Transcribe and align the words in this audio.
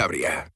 Cantabria. 0.00 0.50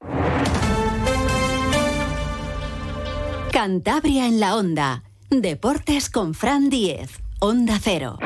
Cantabria 3.53 4.27
en 4.27 4.41
la 4.41 4.57
onda. 4.57 5.03
Deportes 5.29 6.09
con 6.09 6.33
Fran 6.33 6.71
Diez. 6.71 7.21
Onda 7.41 7.79
Cero. 7.79 8.19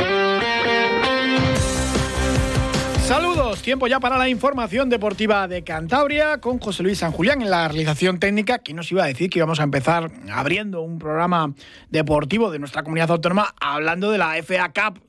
Saludos, 3.04 3.62
tiempo 3.62 3.88
ya 3.88 3.98
para 3.98 4.16
la 4.16 4.28
información 4.28 4.88
deportiva 4.88 5.48
de 5.48 5.64
Cantabria 5.64 6.38
con 6.38 6.60
José 6.60 6.84
Luis 6.84 6.98
San 6.98 7.11
Julián 7.11 7.43
en 7.43 7.50
la 7.50 7.66
realización 7.66 8.21
técnica. 8.21 8.61
¿Quién 8.61 8.77
nos 8.77 8.93
iba 8.93 9.03
a 9.03 9.09
decir 9.09 9.29
que 9.29 9.41
íbamos 9.41 9.59
a 9.59 9.64
empezar 9.64 10.12
abriendo 10.32 10.82
un 10.82 11.00
programa 11.00 11.53
deportivo 11.91 12.53
de 12.53 12.61
nuestra 12.61 12.85
comunidad 12.85 13.11
autónoma 13.11 13.57
hablando 13.61 14.12
de 14.12 14.19
la 14.19 14.41
FA 14.41 14.73
Cup 14.73 15.03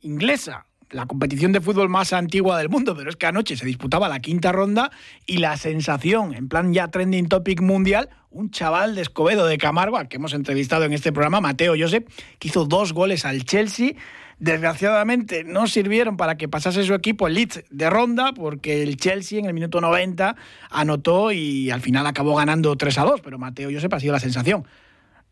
inglesa? 0.00 0.65
La 0.90 1.06
competición 1.06 1.52
de 1.52 1.60
fútbol 1.60 1.88
más 1.88 2.12
antigua 2.12 2.58
del 2.58 2.68
mundo, 2.68 2.94
pero 2.96 3.10
es 3.10 3.16
que 3.16 3.26
anoche 3.26 3.56
se 3.56 3.66
disputaba 3.66 4.08
la 4.08 4.20
quinta 4.20 4.52
ronda 4.52 4.90
y 5.26 5.38
la 5.38 5.56
sensación, 5.56 6.34
en 6.34 6.48
plan 6.48 6.72
ya 6.72 6.88
trending 6.88 7.28
topic 7.28 7.60
mundial, 7.60 8.08
un 8.30 8.50
chaval 8.50 8.94
de 8.94 9.02
Escobedo 9.02 9.46
de 9.46 9.58
Camargo, 9.58 9.96
al 9.96 10.08
que 10.08 10.16
hemos 10.16 10.34
entrevistado 10.34 10.84
en 10.84 10.92
este 10.92 11.12
programa, 11.12 11.40
Mateo 11.40 11.74
Josep, 11.78 12.08
que 12.38 12.48
hizo 12.48 12.66
dos 12.66 12.92
goles 12.92 13.24
al 13.24 13.44
Chelsea. 13.44 13.92
Desgraciadamente 14.38 15.44
no 15.44 15.66
sirvieron 15.66 16.18
para 16.18 16.36
que 16.36 16.46
pasase 16.46 16.84
su 16.84 16.92
equipo 16.92 17.26
el 17.26 17.34
Leeds 17.34 17.64
de 17.70 17.88
ronda, 17.88 18.32
porque 18.34 18.82
el 18.82 18.98
Chelsea 18.98 19.38
en 19.38 19.46
el 19.46 19.54
minuto 19.54 19.80
90 19.80 20.36
anotó 20.70 21.32
y 21.32 21.70
al 21.70 21.80
final 21.80 22.06
acabó 22.06 22.36
ganando 22.36 22.76
3 22.76 22.98
a 22.98 23.04
2, 23.04 23.22
pero 23.22 23.38
Mateo 23.38 23.70
Josep 23.72 23.92
ha 23.94 24.00
sido 24.00 24.12
la 24.12 24.20
sensación 24.20 24.66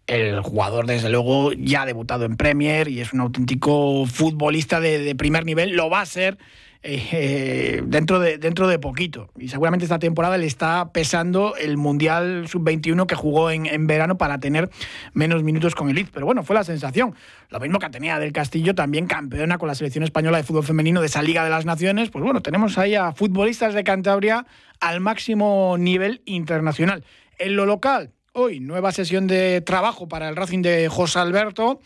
el 0.07 0.41
jugador, 0.41 0.87
desde 0.87 1.09
luego, 1.09 1.53
ya 1.53 1.83
ha 1.83 1.87
debutado 1.87 2.25
en 2.25 2.37
Premier 2.37 2.89
y 2.89 3.01
es 3.01 3.13
un 3.13 3.21
auténtico 3.21 4.05
futbolista 4.07 4.81
de, 4.81 5.15
primer 5.15 5.47
nivel. 5.47 5.75
Lo 5.75 5.89
va 5.89 6.03
a 6.03 6.07
ser 6.07 6.37
eh, 6.83 7.83
dentro, 7.87 8.21
de, 8.21 8.37
dentro 8.37 8.69
de 8.69 8.79
poquito. 8.79 9.31
Y 9.39 9.49
seguramente 9.49 9.87
esta 9.87 9.99
temporada 9.99 10.37
le 10.37 10.45
está 10.45 10.93
pesando 10.93 11.57
el 11.57 11.79
Mundial 11.79 12.47
Sub-21 12.49 13.07
que 13.07 13.15
jugó 13.15 13.51
en, 13.51 13.87
verano 13.87 14.19
para 14.19 14.41
tener 14.41 14.69
menos 15.15 15.43
minutos 15.43 15.75
con 15.75 15.89
el 15.89 15.95
Leeds. 15.95 16.11
Pero 16.13 16.27
bueno, 16.27 16.43
fue 16.43 16.55
la 16.55 16.65
sensación. 16.65 17.15
Lo 17.49 17.59
mismo 17.59 17.79
que 17.79 17.89
tenía 17.89 18.19
del 18.19 18.33
Castillo, 18.33 18.75
también 18.75 19.07
campeona 19.07 19.57
con 19.57 19.69
la 19.69 19.75
selección 19.75 20.05
española 20.05 20.37
de 20.37 20.45
fútbol 20.45 20.65
femenino 20.65 21.01
de 21.01 21.07
esa 21.07 21.23
Liga 21.23 21.45
de 21.45 21.51
las 21.51 21.65
Naciones. 21.65 22.11
Pues 22.11 22.23
bueno, 22.23 22.43
tenemos 22.43 22.77
ahí 22.77 22.95
a 22.95 23.13
futbolistas 23.13 23.73
de 23.73 23.85
Cantabria 23.85 24.45
al 24.81 25.01
máximo 25.01 25.77
nivel 25.79 26.21
internacional. 26.27 27.05
En 27.39 27.57
lo 27.57 27.65
local, 27.65 28.13
Hoy, 28.37 28.59
nueva 28.59 28.91
sesión 28.91 29.29
de 29.29 29.61
trabajo 29.61 30.09
para 30.09 30.29
el 30.29 30.35
Racing 30.35 30.61
de 30.61 30.89
José 30.89 31.21
Alberto, 31.21 31.79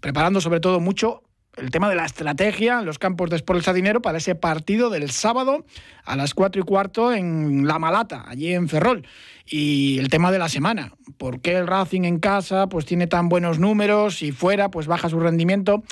preparando 0.00 0.42
sobre 0.42 0.60
todo 0.60 0.78
mucho 0.78 1.22
el 1.56 1.70
tema 1.70 1.88
de 1.88 1.94
la 1.94 2.04
estrategia 2.04 2.80
en 2.80 2.84
los 2.84 2.98
campos 2.98 3.30
de 3.30 3.36
Sport 3.36 3.60
El 3.60 3.64
Sadinero 3.64 4.02
para 4.02 4.18
ese 4.18 4.34
partido 4.34 4.90
del 4.90 5.10
sábado 5.10 5.64
a 6.04 6.14
las 6.14 6.34
4 6.34 6.60
y 6.60 6.64
cuarto 6.66 7.14
en 7.14 7.66
La 7.66 7.78
Malata, 7.78 8.26
allí 8.28 8.52
en 8.52 8.68
Ferrol. 8.68 9.06
Y 9.46 9.98
el 9.98 10.10
tema 10.10 10.30
de 10.30 10.38
la 10.38 10.50
semana, 10.50 10.92
¿por 11.16 11.40
qué 11.40 11.56
el 11.56 11.66
Racing 11.66 12.02
en 12.02 12.18
casa 12.18 12.68
pues 12.68 12.84
tiene 12.84 13.06
tan 13.06 13.30
buenos 13.30 13.58
números 13.58 14.20
y 14.20 14.32
fuera 14.32 14.70
pues 14.70 14.86
baja 14.86 15.08
su 15.08 15.18
rendimiento? 15.18 15.82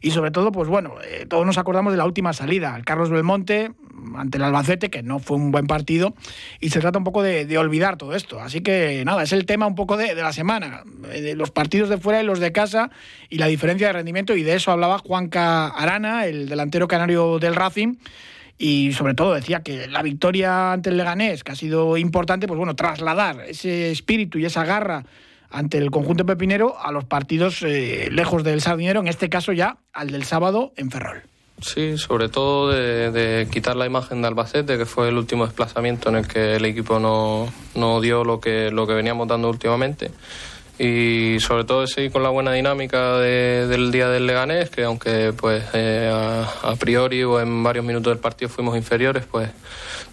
Y 0.00 0.10
sobre 0.10 0.30
todo, 0.30 0.52
pues 0.52 0.68
bueno, 0.68 0.94
eh, 1.04 1.26
todos 1.28 1.46
nos 1.46 1.58
acordamos 1.58 1.92
de 1.92 1.96
la 1.98 2.04
última 2.04 2.32
salida, 2.32 2.76
el 2.76 2.84
Carlos 2.84 3.10
Belmonte 3.10 3.72
ante 4.16 4.38
el 4.38 4.44
Albacete, 4.44 4.90
que 4.90 5.02
no 5.02 5.18
fue 5.18 5.36
un 5.36 5.50
buen 5.50 5.66
partido, 5.66 6.14
y 6.60 6.70
se 6.70 6.80
trata 6.80 6.98
un 6.98 7.04
poco 7.04 7.22
de, 7.22 7.58
olvidar 7.58 7.96
todo 7.96 8.14
esto. 8.14 8.40
Así 8.40 8.60
que 8.60 9.02
nada, 9.04 9.22
es 9.22 9.32
el 9.32 9.46
tema 9.46 9.66
un 9.66 9.74
poco 9.74 9.96
de, 9.96 10.14
la 10.14 10.32
semana, 10.32 10.84
eh, 11.12 11.34
los 11.36 11.50
partidos 11.50 11.88
de 11.88 11.98
fuera 11.98 12.22
y 12.22 12.26
los 12.26 12.38
de 12.38 12.52
casa, 12.52 12.90
y 13.28 13.38
la 13.38 13.46
diferencia 13.46 13.88
de 13.88 13.94
rendimiento, 13.94 14.36
y 14.36 14.42
de 14.42 14.54
eso 14.54 14.70
hablaba 14.70 14.98
Juanca 14.98 15.68
Arana, 15.68 16.26
el 16.26 16.48
delantero 16.48 16.88
canario 16.88 17.38
del 17.38 17.54
Racing, 17.54 17.96
y 18.58 18.92
sobre 18.92 19.14
todo 19.14 19.34
decía 19.34 19.62
que 19.62 19.86
la 19.86 20.02
victoria 20.02 20.72
ante 20.72 20.90
el 20.90 20.96
Leganés, 20.96 21.44
que 21.44 21.52
ha 21.52 21.56
sido 21.56 21.96
importante, 21.96 22.46
pues 22.46 22.56
bueno, 22.56 22.74
trasladar 22.74 23.40
ese 23.46 23.90
espíritu 23.90 24.38
y 24.38 24.46
esa 24.46 24.64
garra 24.64 25.04
ante 25.50 25.78
el 25.78 25.90
conjunto 25.90 26.26
pepinero 26.26 26.76
a 26.80 26.92
los 26.92 27.04
partidos 27.04 27.62
eh, 27.62 28.08
lejos 28.10 28.44
del 28.44 28.60
Sardinero, 28.60 29.00
en 29.00 29.08
este 29.08 29.28
caso 29.28 29.52
ya 29.52 29.78
al 29.92 30.10
del 30.10 30.24
sábado 30.24 30.72
en 30.76 30.90
Ferrol. 30.90 31.22
Sí, 31.60 31.96
sobre 31.96 32.28
todo 32.28 32.70
de, 32.70 33.48
quitar 33.50 33.76
la 33.76 33.86
imagen 33.86 34.20
de 34.20 34.28
Albacete, 34.28 34.76
que 34.76 34.84
fue 34.84 35.08
el 35.08 35.16
último 35.16 35.46
desplazamiento 35.46 36.10
en 36.10 36.16
el 36.16 36.28
que 36.28 36.56
el 36.56 36.64
equipo 36.66 36.98
no, 36.98 37.50
no 37.74 38.00
dio 38.02 38.24
lo 38.24 38.40
que, 38.40 38.70
lo 38.70 38.86
que 38.86 38.92
veníamos 38.92 39.26
dando 39.26 39.48
últimamente 39.48 40.10
y 40.78 41.38
sobre 41.40 41.64
todo 41.64 41.82
de 41.82 41.86
seguir 41.86 42.12
con 42.12 42.22
la 42.22 42.28
buena 42.28 42.52
dinámica 42.52 43.18
del 43.18 43.90
día 43.90 44.08
del 44.08 44.26
Leganés, 44.26 44.68
que 44.68 44.84
aunque 44.84 45.32
pues 45.32 45.64
eh, 45.72 46.10
a, 46.12 46.74
priori 46.76 47.22
o 47.24 47.40
en 47.40 47.62
varios 47.62 47.84
minutos 47.84 48.12
del 48.12 48.18
partido 48.18 48.50
fuimos 48.50 48.76
inferiores, 48.76 49.24
pues 49.30 49.48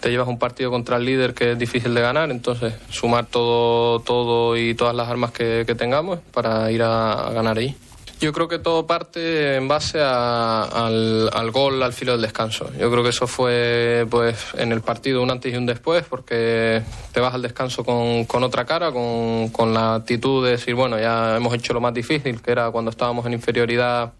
te 0.04 0.10
llevas 0.10 0.28
un 0.28 0.38
partido 0.38 0.70
contra 0.70 0.98
el 0.98 1.06
líder 1.06 1.32
que 1.32 1.52
es 1.52 1.58
difícil 1.58 1.94
de 1.94 2.02
ganar, 2.02 2.30
entonces 2.30 2.74
sumar 2.90 3.24
todo, 3.24 4.00
todo 4.00 4.54
y 4.54 4.74
todas 4.74 4.94
las 4.94 5.08
armas 5.08 5.32
que, 5.32 5.64
tengamos 5.78 6.18
para 6.30 6.70
ir 6.70 6.82
a 6.82 7.30
ganar 7.32 7.56
ahí. 7.56 7.74
Yo 8.20 8.30
creo 8.34 8.46
que 8.46 8.58
todo 8.58 8.86
parte 8.86 9.56
en 9.56 9.66
base 9.66 10.02
al, 10.02 11.50
gol 11.52 11.82
al 11.82 11.94
filo 11.94 12.12
del 12.12 12.20
descanso. 12.20 12.70
Yo 12.78 12.90
creo 12.90 13.02
que 13.02 13.08
eso 13.08 13.26
fue 13.26 14.06
pues 14.10 14.36
en 14.58 14.72
el 14.72 14.82
partido 14.82 15.22
un 15.22 15.30
antes 15.30 15.54
y 15.54 15.56
un 15.56 15.64
después, 15.64 16.04
porque 16.04 16.82
te 17.12 17.20
vas 17.20 17.32
al 17.32 17.40
descanso 17.40 17.82
con, 17.82 18.26
otra 18.42 18.66
cara, 18.66 18.92
con, 18.92 19.48
con, 19.48 19.72
la 19.72 19.94
actitud 19.94 20.44
de 20.44 20.50
decir, 20.50 20.74
bueno, 20.74 20.98
ya 20.98 21.34
hemos 21.34 21.54
hecho 21.54 21.72
lo 21.72 21.80
más 21.80 21.94
difícil, 21.94 22.42
que 22.42 22.50
era 22.50 22.70
cuando 22.70 22.90
estábamos 22.90 23.24
en 23.24 23.32
inferioridad 23.32 24.12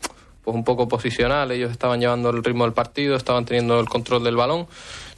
pues 0.43 0.55
un 0.55 0.65
poco 0.65 0.89
posicional, 0.89 1.51
ellos 1.53 1.71
estaban 1.71 2.01
llevando 2.01 2.31
el 2.31 2.43
ritmo 2.43 2.65
del 2.65 2.73
partido, 2.73 3.17
estaban 3.17 3.45
teniendo 3.45 3.81
el 3.81 3.89
control 3.89 4.25
del 4.25 4.37
balón. 4.37 4.67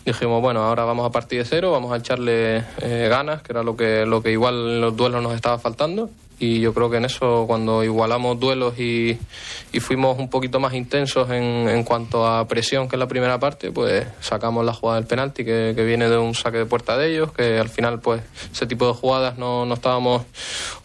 Dijimos, 0.07 0.41
bueno, 0.41 0.63
ahora 0.63 0.85
vamos 0.85 1.05
a 1.05 1.11
partir 1.11 1.41
de 1.41 1.45
cero, 1.45 1.73
vamos 1.73 1.93
a 1.93 1.97
echarle 1.97 2.59
eh, 2.81 3.09
ganas, 3.11 3.43
que 3.43 3.53
era 3.53 3.65
lo 3.65 3.77
que, 3.77 4.07
lo 4.07 4.23
que 4.23 4.31
igual 4.31 4.55
en 4.55 4.81
los 4.81 4.97
duelos 4.97 5.21
nos 5.21 5.35
estaba 5.35 5.59
faltando, 5.59 6.09
y 6.39 6.61
yo 6.61 6.73
creo 6.73 6.89
que 6.89 6.99
en 6.99 7.07
eso 7.07 7.45
cuando 7.49 7.83
igualamos 7.83 8.39
duelos 8.39 8.79
y, 8.79 9.19
fuimos 9.81 10.17
un 10.19 10.31
poquito 10.31 10.61
más 10.61 10.75
intensos 10.75 11.29
en, 11.31 11.69
en, 11.69 11.83
cuanto 11.83 12.25
a 12.25 12.47
presión 12.47 12.89
que 12.89 12.95
en 12.97 13.01
la 13.01 13.09
primera 13.09 13.41
parte, 13.41 13.73
pues 13.73 14.07
sacamos 14.21 14.65
la 14.65 14.73
jugada 14.73 15.01
del 15.01 15.09
penalti 15.09 15.45
que, 15.45 15.73
viene 15.73 16.09
de 16.09 16.19
un 16.19 16.37
saque 16.37 16.59
de 16.59 16.67
puerta 16.67 16.97
de 16.97 17.13
ellos, 17.13 17.33
que 17.33 17.59
al 17.59 17.69
final 17.69 17.99
pues 18.01 18.23
ese 18.53 18.67
tipo 18.67 18.87
de 18.87 18.93
jugadas 18.93 19.39
no, 19.39 19.67
no 19.67 19.75
estábamos 19.75 20.23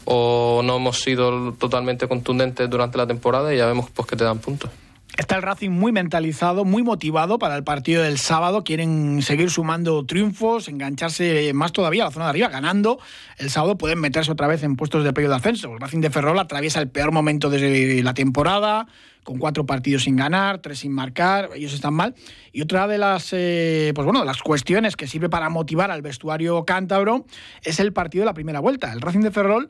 o 0.06 0.62
no 0.64 0.78
hemos 0.78 1.00
sido 1.00 1.54
totalmente 1.54 2.08
contundentes 2.08 2.68
durante 2.70 2.98
la 2.98 3.06
temporada 3.06 3.54
y 3.54 3.58
ya 3.58 3.68
vemos 3.68 3.90
pues 3.92 4.08
que 4.08 4.16
te 4.16 4.24
dan 4.24 4.40
puntos. 4.40 4.72
Está 5.18 5.36
el 5.36 5.42
Racing 5.42 5.72
muy 5.72 5.92
mentalizado, 5.92 6.64
muy 6.64 6.84
motivado 6.84 7.38
para 7.38 7.58
el 7.58 7.64
partido 7.66 8.02
del 8.02 8.18
sábado. 8.18 8.64
Quieren 8.64 9.22
seguir 9.22 9.50
sumando 9.50 10.06
triunfos, 10.06 10.70
engancharse 10.70 11.52
más 11.54 11.74
todavía 11.74 12.04
a 12.04 12.06
la 12.06 12.12
zona 12.12 12.26
de 12.26 12.30
arriba, 12.30 12.48
ganando. 12.48 12.98
El 13.38 13.50
sábado 13.50 13.78
pueden 13.78 14.00
meterse 14.00 14.32
otra 14.32 14.48
vez 14.48 14.64
en 14.64 14.78
puestos 14.78 15.04
de 15.04 15.12
periodo 15.12 15.34
de 15.34 15.38
ascenso. 15.40 15.74
El 15.74 15.82
Racing 15.82 16.00
de 16.00 16.12
Ferrol 16.12 16.40
atraviesa 16.40 16.80
el 16.80 16.90
peor 16.90 17.12
momento 17.12 17.50
de 17.50 18.02
la 18.02 18.14
temporada, 18.14 18.88
con 19.24 19.38
cuatro 19.38 19.66
partidos 19.66 20.04
sin 20.04 20.16
ganar, 20.16 20.60
tres 20.60 20.80
sin 20.80 20.94
marcar. 20.94 21.50
Ellos 21.56 21.74
están 21.74 21.94
mal. 21.94 22.16
Y 22.54 22.62
otra 22.62 22.88
de 22.88 22.98
las, 22.98 23.30
eh, 23.34 23.92
pues 23.94 24.06
bueno, 24.06 24.22
de 24.22 24.26
las 24.26 24.42
cuestiones 24.42 24.96
que 24.96 25.08
sirve 25.08 25.30
para 25.30 25.50
motivar 25.50 25.92
al 25.92 26.02
vestuario 26.02 26.64
cántabro 26.64 27.26
es 27.64 27.82
el 27.82 27.92
partido 27.92 28.22
de 28.22 28.28
la 28.28 28.34
primera 28.34 28.62
vuelta. 28.62 28.94
El 28.94 29.02
Racing 29.02 29.22
de 29.22 29.32
Ferrol 29.32 29.68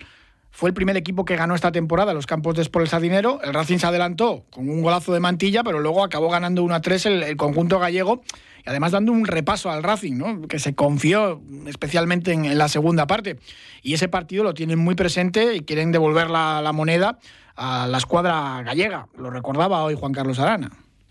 fue 0.52 0.70
el 0.70 0.74
primer 0.74 0.98
equipo 0.98 1.24
que 1.24 1.38
ganó 1.38 1.56
esta 1.56 1.72
temporada 1.72 2.14
los 2.14 2.28
campos 2.28 2.56
de 2.56 2.62
Sport 2.62 2.84
El 2.84 2.90
Sardinero. 2.90 3.40
El 3.42 3.54
Racing 3.54 3.78
se 3.78 3.88
adelantó 3.88 4.44
con 4.50 4.70
un 4.70 4.82
golazo 4.82 5.14
de 5.14 5.22
mantilla, 5.22 5.64
pero 5.64 5.80
luego 5.80 6.04
acabó 6.04 6.30
ganando 6.30 6.62
1 6.64 6.76
a 6.76 6.82
3 6.82 7.06
el, 7.06 7.38
conjunto 7.38 7.80
gallego. 7.80 8.22
Y 8.66 8.70
además 8.70 8.92
dando 8.92 9.12
un 9.14 9.26
repaso 9.26 9.72
al 9.72 9.82
Racing, 9.82 10.48
que 10.48 10.60
se 10.60 10.76
confió 10.76 11.42
especialmente 11.66 12.34
en, 12.34 12.58
la 12.58 12.68
segunda 12.68 13.08
parte. 13.08 13.40
Y 13.82 13.94
ese 13.94 14.10
partido 14.10 14.44
lo 14.44 14.54
tienen 14.54 14.78
muy 14.78 14.94
presente 14.94 15.56
y 15.56 15.62
quieren 15.62 15.92
devolver 15.92 16.30
la, 16.30 16.70
moneda 16.74 17.18
a 17.56 17.88
la 17.88 17.98
escuadra 17.98 18.62
gallega. 18.64 19.08
Lo 19.18 19.32
recordaba 19.32 19.84
hoy 19.84 19.96
Juan 19.96 20.12
Carlos 20.12 20.38
Arana. 20.38 20.70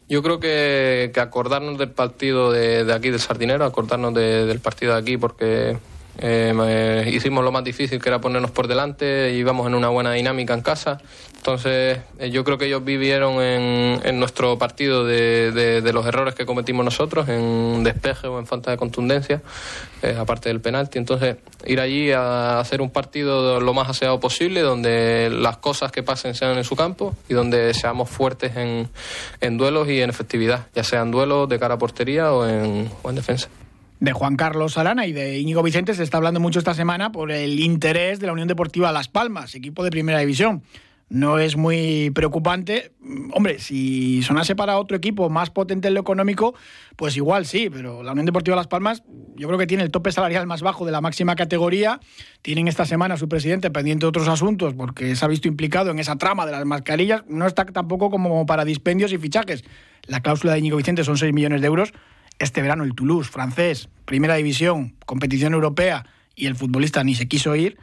Yo 0.09 0.23
creo 0.23 0.39
que, 0.39 1.11
acordarnos 1.17 1.79
del 1.79 1.91
partido 1.91 2.53
de, 2.53 2.93
aquí 2.93 3.11
del 3.11 3.21
Sardinero, 3.21 3.65
acordarnos 3.65 4.13
del 4.15 4.61
partido 4.61 4.93
de 4.93 5.01
aquí, 5.01 5.17
porque 5.17 5.79
eh, 6.19 7.11
hicimos 7.13 7.45
lo 7.45 7.53
más 7.53 7.65
difícil 7.65 8.01
que 8.01 8.09
era 8.09 8.21
ponernos 8.21 8.51
por 8.51 8.69
delante, 8.69 9.33
íbamos 9.33 9.67
en 9.67 9.75
una 9.75 9.89
buena 9.89 10.13
dinámica 10.13 10.55
en 10.55 10.63
casa. 10.63 10.99
Entonces, 11.37 11.99
eh, 12.19 12.31
yo 12.31 12.45
creo 12.45 12.59
que 12.59 12.67
ellos 12.67 12.85
vivieron 12.85 13.41
en, 13.43 14.21
nuestro 14.21 14.59
partido 14.59 15.07
de, 15.07 15.91
los 15.95 16.05
errores 16.05 16.35
que 16.35 16.45
cometimos 16.45 16.85
nosotros, 16.85 17.29
en 17.29 17.83
despeje 17.83 18.27
o 18.27 18.39
en 18.39 18.47
falta 18.47 18.71
de 18.71 18.77
contundencia, 18.77 19.41
eh, 20.03 20.17
aparte 20.19 20.51
del 20.51 20.61
penalti. 20.61 20.99
Entonces, 20.99 21.37
ir 21.65 21.81
allí 21.81 22.13
a 22.13 22.61
hacer 22.61 22.83
un 22.83 22.91
partido 22.91 23.61
lo 23.61 23.73
más 23.73 23.89
aseado 23.89 24.21
posible, 24.21 24.61
donde 24.61 25.31
las 25.33 25.57
cosas 25.57 25.91
que 25.93 26.03
pasen 26.03 26.35
sean 26.35 26.59
en 26.59 26.65
su 26.65 26.77
campo 26.77 27.17
y 27.29 27.35
donde 27.35 27.73
seamos 27.73 28.11
fuertes 28.11 28.57
en, 28.57 28.89
en 29.41 29.57
duelos 29.57 29.89
y 29.89 30.03
en 30.03 30.11
efectividad, 30.11 30.67
ya 30.75 30.85
sean 30.85 31.11
duelos 31.11 31.49
de 31.49 31.59
cara 31.59 31.75
a 31.75 31.79
portería 31.79 32.27
en, 32.29 32.91
o 33.03 33.09
en 33.09 33.15
defensa 33.15 33.49
de 34.01 34.13
Juan 34.13 34.37
Carlos 34.37 34.79
Arana 34.79 35.07
y 35.07 35.13
de 35.13 35.39
Íñigo 35.39 35.63
Vicente 35.63 35.95
se 35.95 36.03
está 36.03 36.17
hablando 36.17 36.41
mucho 36.41 36.59
esta 36.59 36.75
semana 36.75 37.13
por 37.13 37.31
el 37.31 37.61
interés 37.61 38.19
de 38.19 38.27
la 38.27 38.33
Unión 38.33 38.49
Deportiva 38.49 38.91
Las 38.93 39.09
Palmas, 39.09 39.55
equipo 39.55 39.85
de 39.85 39.91
primera 39.91 40.19
división. 40.19 40.63
no 41.11 41.41
es 41.41 41.57
muy 41.57 42.11
preocupante. 42.15 42.93
Mm, 43.01 43.33
hombre, 43.35 43.59
si 43.59 44.23
sonase 44.23 44.55
para 44.55 44.79
otro 44.79 44.97
equipo 44.97 45.29
más 45.29 45.51
potente 45.51 45.89
en 45.89 45.95
lo 45.95 46.01
económico, 46.01 46.55
pues 46.97 47.17
igual 47.17 47.47
sí, 47.47 47.69
pero 47.69 48.03
la 48.03 48.13
Unión 48.13 48.27
Deportiva 48.27 48.57
Las 48.57 48.69
Palmas 48.69 49.03
yo 49.37 49.49
creo 49.49 49.59
que 49.59 49.67
tiene 49.67 49.83
el 49.83 49.91
tope 49.91 50.13
salarial 50.13 50.47
más 50.47 50.63
bajo 50.63 50.87
de 50.87 50.93
la 50.93 51.01
máxima 51.01 51.35
categoría. 51.35 51.99
Tienen 52.43 52.69
esta 52.69 52.87
semana 52.87 53.15
a 53.15 53.17
su 53.19 53.29
presidente 53.29 53.71
pendiente 53.71 54.05
de 54.05 54.09
otros 54.09 54.29
asuntos 54.29 54.73
porque 54.75 55.17
se 55.17 55.25
ha 55.25 55.29
visto 55.29 55.49
implicado 55.49 55.91
en 55.91 55.99
esa 55.99 56.17
trama 56.17 56.47
de 56.47 56.53
las 56.53 56.65
mascarillas. 56.65 57.25
No 57.27 57.47
está 57.47 57.67
tampoco 57.67 58.09
como 58.09 58.47
para 58.47 58.65
dispendios 58.65 59.13
y 59.13 59.19
fichajes. 59.19 59.65
La 60.07 60.21
cláusula 60.21 60.53
de 60.53 60.61
Íñigo 60.61 60.77
Vicente 60.77 61.05
son 61.05 61.19
6 61.19 61.35
millones 61.35 61.61
de 61.61 61.67
euros. 61.67 61.93
Este 62.41 62.63
verano 62.63 62.83
el 62.83 62.95
Toulouse, 62.95 63.31
francés, 63.31 63.89
primera 64.07 64.35
división, 64.35 64.97
competición 65.07 65.55
europea 65.55 66.07
y 66.35 66.47
el 66.47 66.57
futbolista 66.57 67.05
ni 67.05 67.15
se 67.15 67.29
quiso 67.29 67.55
ir 67.55 67.79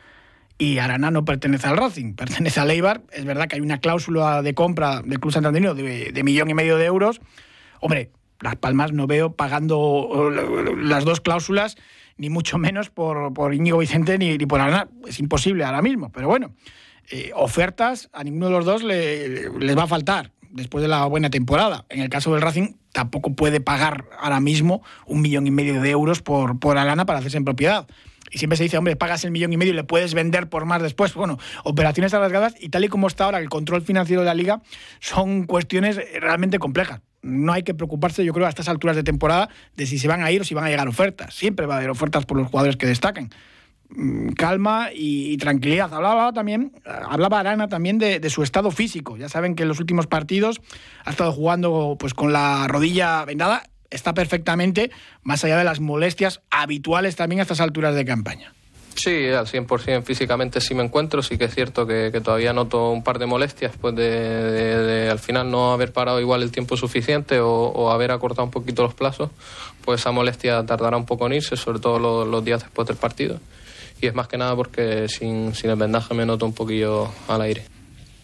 y 0.57 0.79
Arana 0.79 1.11
no 1.11 1.23
pertenece 1.25 1.67
al 1.67 1.77
Racing, 1.77 2.13
pertenece 2.15 2.59
al 2.59 2.71
Eibar. 2.71 3.03
Es 3.11 3.25
verdad 3.25 3.47
que 3.47 3.55
hay 3.55 3.61
una 3.61 3.79
cláusula 3.79 4.41
de 4.41 4.53
compra 4.53 5.01
del 5.03 5.19
Club 5.19 5.31
Santanderino 5.31 5.75
de, 5.75 6.21
millón 6.23 6.49
y 6.49 6.53
medio 6.53 6.77
de 6.77 6.85
euros. 6.85 7.21
Hombre, 7.79 8.11
Las 8.41 8.55
Palmas 8.55 8.91
no 8.91 9.07
veo 9.07 9.33
pagando 9.33 10.31
las 10.81 11.05
dos 11.05 11.21
cláusulas, 11.21 11.77
ni 12.17 12.29
mucho 12.29 12.57
menos 12.57 12.89
por, 12.89 13.33
por 13.33 13.53
Íñigo 13.53 13.77
Vicente 13.77 14.17
ni, 14.17 14.37
ni, 14.37 14.45
por 14.47 14.59
Arana. 14.59 14.89
Es 15.07 15.19
imposible 15.19 15.63
ahora 15.63 15.83
mismo, 15.83 16.11
pero 16.11 16.27
bueno, 16.27 16.55
eh, 17.11 17.31
ofertas 17.35 18.09
a 18.11 18.23
ninguno 18.23 18.47
de 18.47 18.51
los 18.53 18.65
dos 18.65 18.83
le, 18.83 19.49
les 19.59 19.77
va 19.77 19.83
a 19.83 19.87
faltar 19.87 20.31
después 20.57 20.81
de 20.81 20.89
la 20.89 21.05
buena 21.05 21.29
temporada. 21.29 21.85
En 21.89 22.01
el 22.01 22.09
caso 22.09 22.33
del 22.33 22.41
Racing, 22.41 22.73
tampoco 22.91 23.33
puede 23.33 23.61
pagar 23.61 24.05
ahora 24.19 24.39
mismo 24.39 24.81
un 25.05 25.21
millón 25.21 25.47
y 25.47 25.51
medio 25.51 25.81
de 25.81 25.89
euros 25.89 26.21
por, 26.21 26.59
por 26.59 26.77
Arana 26.77 27.05
para 27.05 27.19
hacerse 27.19 27.37
en 27.37 27.45
propiedad 27.45 27.87
y 28.31 28.39
siempre 28.39 28.57
se 28.57 28.63
dice, 28.63 28.77
hombre, 28.77 28.95
pagas 28.95 29.23
el 29.23 29.31
millón 29.31 29.53
y 29.53 29.57
medio 29.57 29.73
y 29.73 29.75
le 29.75 29.83
puedes 29.83 30.13
vender 30.13 30.49
por 30.49 30.65
más 30.65 30.81
después. 30.81 31.13
Bueno, 31.13 31.37
operaciones 31.63 32.13
alargadas 32.13 32.55
y 32.59 32.69
tal 32.69 32.83
y 32.83 32.89
como 32.89 33.07
está 33.07 33.25
ahora 33.25 33.39
el 33.39 33.49
control 33.49 33.81
financiero 33.81 34.21
de 34.21 34.25
la 34.25 34.33
liga, 34.33 34.61
son 34.99 35.45
cuestiones 35.45 35.99
realmente 36.19 36.59
complejas. 36.59 37.01
No 37.21 37.53
hay 37.53 37.63
que 37.63 37.73
preocuparse, 37.73 38.23
yo 38.23 38.33
creo, 38.33 38.45
a 38.45 38.49
estas 38.49 38.67
alturas 38.67 38.95
de 38.95 39.03
temporada 39.03 39.49
de 39.75 39.85
si 39.85 39.97
se 39.97 40.07
van 40.07 40.23
a 40.23 40.31
ir 40.31 40.41
o 40.41 40.43
si 40.43 40.53
van 40.53 40.65
a 40.65 40.69
llegar 40.69 40.87
ofertas. 40.87 41.33
Siempre 41.33 41.65
va 41.65 41.75
a 41.75 41.77
haber 41.77 41.89
ofertas 41.89 42.25
por 42.25 42.37
los 42.37 42.47
jugadores 42.47 42.77
que 42.77 42.85
destaquen. 42.85 43.29
Calma 44.35 44.89
y, 44.93 45.37
tranquilidad. 45.37 45.93
Hablaba 45.93 46.33
también, 46.33 46.73
hablaba 46.85 47.39
Arana 47.39 47.67
también 47.67 47.97
de, 47.97 48.29
su 48.29 48.43
estado 48.43 48.71
físico. 48.71 49.17
Ya 49.17 49.29
saben 49.29 49.55
que 49.55 49.63
en 49.63 49.69
los 49.69 49.79
últimos 49.79 50.07
partidos 50.07 50.61
ha 51.05 51.11
estado 51.11 51.31
jugando 51.31 51.95
pues 51.99 52.13
con 52.13 52.33
la 52.33 52.67
rodilla 52.67 53.23
vendada 53.25 53.63
está 53.89 54.13
perfectamente, 54.13 54.91
más 55.23 55.43
allá 55.45 55.57
de 55.57 55.63
las 55.63 55.79
molestias 55.79 56.41
habituales 56.49 57.15
también 57.15 57.39
a 57.39 57.43
estas 57.43 57.61
alturas 57.61 57.95
de 57.95 58.03
campaña. 58.03 58.53
Sí, 58.95 59.27
al 59.29 59.45
100% 59.45 60.03
físicamente 60.03 60.59
sí 60.59 60.73
me 60.73 60.83
encuentro, 60.83 61.21
sí 61.21 61.37
que 61.37 61.45
es 61.45 61.53
cierto 61.53 61.85
que, 61.85 62.09
todavía 62.23 62.51
noto 62.51 62.89
un 62.89 63.03
par 63.03 63.19
de 63.19 63.27
molestias, 63.27 63.73
pues 63.79 63.95
de, 63.95 65.07
al 65.11 65.19
final 65.19 65.51
no 65.51 65.71
haber 65.71 65.93
parado 65.93 66.19
igual 66.19 66.41
el 66.41 66.51
tiempo 66.51 66.75
suficiente 66.77 67.39
o, 67.39 67.51
o, 67.51 67.91
haber 67.91 68.11
acortado 68.11 68.45
un 68.45 68.51
poquito 68.51 68.81
los 68.81 68.95
plazos, 68.95 69.29
pues 69.85 70.01
esa 70.01 70.11
molestia 70.11 70.65
tardará 70.65 70.97
un 70.97 71.05
poco 71.05 71.27
en 71.27 71.33
irse, 71.33 71.55
sobre 71.55 71.79
todo 71.79 71.99
los, 71.99 72.27
los 72.27 72.43
días 72.43 72.63
después 72.63 72.87
del 72.87 72.97
partido. 72.97 73.39
Y 74.01 74.07
es 74.07 74.13
más 74.13 74.27
que 74.27 74.37
nada 74.37 74.55
porque 74.55 75.07
sin, 75.07 75.53
sin 75.55 75.69
el 75.69 75.75
vendaje 75.75 76.13
me 76.13 76.25
noto 76.25 76.45
un 76.45 76.53
poquillo 76.53 77.09
al 77.27 77.41
aire. 77.41 77.63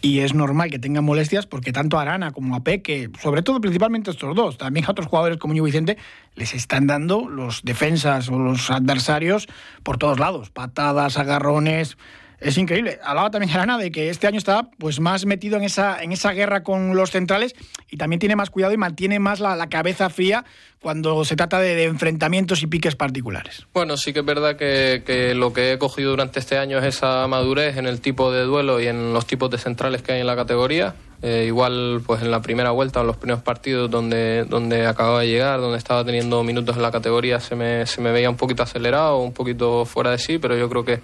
Y 0.04 0.20
es 0.20 0.34
normal 0.34 0.70
que 0.70 0.78
tengan 0.78 1.02
molestias 1.02 1.46
porque 1.46 1.72
tanto 1.72 1.98
a 1.98 2.02
Arana 2.02 2.30
como 2.32 2.54
a 2.54 2.60
Peque, 2.60 3.08
sobre 3.22 3.40
todo 3.40 3.58
principalmente 3.58 4.10
estos 4.10 4.36
dos, 4.36 4.58
también 4.58 4.84
a 4.84 4.90
otros 4.90 5.06
jugadores 5.06 5.38
como 5.38 5.54
Ñigo 5.54 5.64
Vicente, 5.64 5.96
les 6.34 6.52
están 6.52 6.86
dando 6.86 7.26
los 7.26 7.62
defensas 7.62 8.28
o 8.28 8.38
los 8.38 8.70
adversarios 8.70 9.48
por 9.82 9.96
todos 9.96 10.18
lados, 10.18 10.50
patadas, 10.50 11.16
agarrones, 11.16 11.96
es 12.44 12.58
increíble. 12.58 13.00
Hablaba 13.02 13.30
también 13.30 13.52
Arana 13.52 13.78
de 13.78 13.90
que 13.90 14.10
este 14.10 14.26
año 14.26 14.38
está 14.38 14.68
pues 14.78 15.00
más 15.00 15.24
metido 15.24 15.56
en 15.56 15.64
esa, 15.64 16.02
en 16.02 16.12
esa 16.12 16.32
guerra 16.32 16.62
con 16.62 16.94
los 16.94 17.10
centrales 17.10 17.54
y 17.90 17.96
también 17.96 18.20
tiene 18.20 18.36
más 18.36 18.50
cuidado 18.50 18.74
y 18.74 18.76
mantiene 18.76 19.18
más 19.18 19.40
la, 19.40 19.64
cabeza 19.68 20.10
fría 20.10 20.44
cuando 20.80 21.24
se 21.24 21.36
trata 21.36 21.58
de, 21.58 21.74
de, 21.74 21.84
enfrentamientos 21.84 22.62
y 22.62 22.66
piques 22.66 22.96
particulares. 22.96 23.66
Bueno, 23.72 23.96
sí 23.96 24.12
que 24.12 24.20
es 24.20 24.24
verdad 24.26 24.56
que, 24.56 25.02
que, 25.06 25.34
lo 25.34 25.54
que 25.54 25.72
he 25.72 25.78
cogido 25.78 26.10
durante 26.10 26.38
este 26.38 26.58
año 26.58 26.78
es 26.78 26.84
esa 26.84 27.26
madurez 27.26 27.78
en 27.78 27.86
el 27.86 28.02
tipo 28.02 28.30
de 28.30 28.42
duelo 28.42 28.80
y 28.80 28.88
en 28.88 29.14
los 29.14 29.26
tipos 29.26 29.50
de 29.50 29.56
centrales 29.56 30.02
que 30.02 30.12
hay 30.12 30.20
en 30.20 30.26
la 30.26 30.36
categoría. 30.36 30.94
Eh, 31.22 31.44
igual 31.46 32.02
pues 32.06 32.20
en 32.22 32.30
la 32.30 32.42
primera 32.42 32.70
vuelta 32.70 33.00
o 33.00 33.02
en 33.02 33.06
los 33.06 33.16
primeros 33.16 33.42
partidos 33.42 33.90
donde, 33.90 34.44
donde 34.44 34.86
acababa 34.86 35.20
de 35.20 35.28
llegar, 35.28 35.58
donde 35.60 35.78
estaba 35.78 36.04
teniendo 36.04 36.42
minutos 36.44 36.76
en 36.76 36.82
la 36.82 36.90
categoría, 36.90 37.40
se 37.40 37.56
me, 37.56 37.86
se 37.86 38.02
me 38.02 38.12
veía 38.12 38.28
un 38.28 38.36
poquito 38.36 38.62
acelerado, 38.62 39.18
un 39.18 39.32
poquito 39.32 39.86
fuera 39.86 40.10
de 40.10 40.18
sí, 40.18 40.38
pero 40.38 40.56
yo 40.56 40.68
creo 40.68 40.84
que 40.84 41.00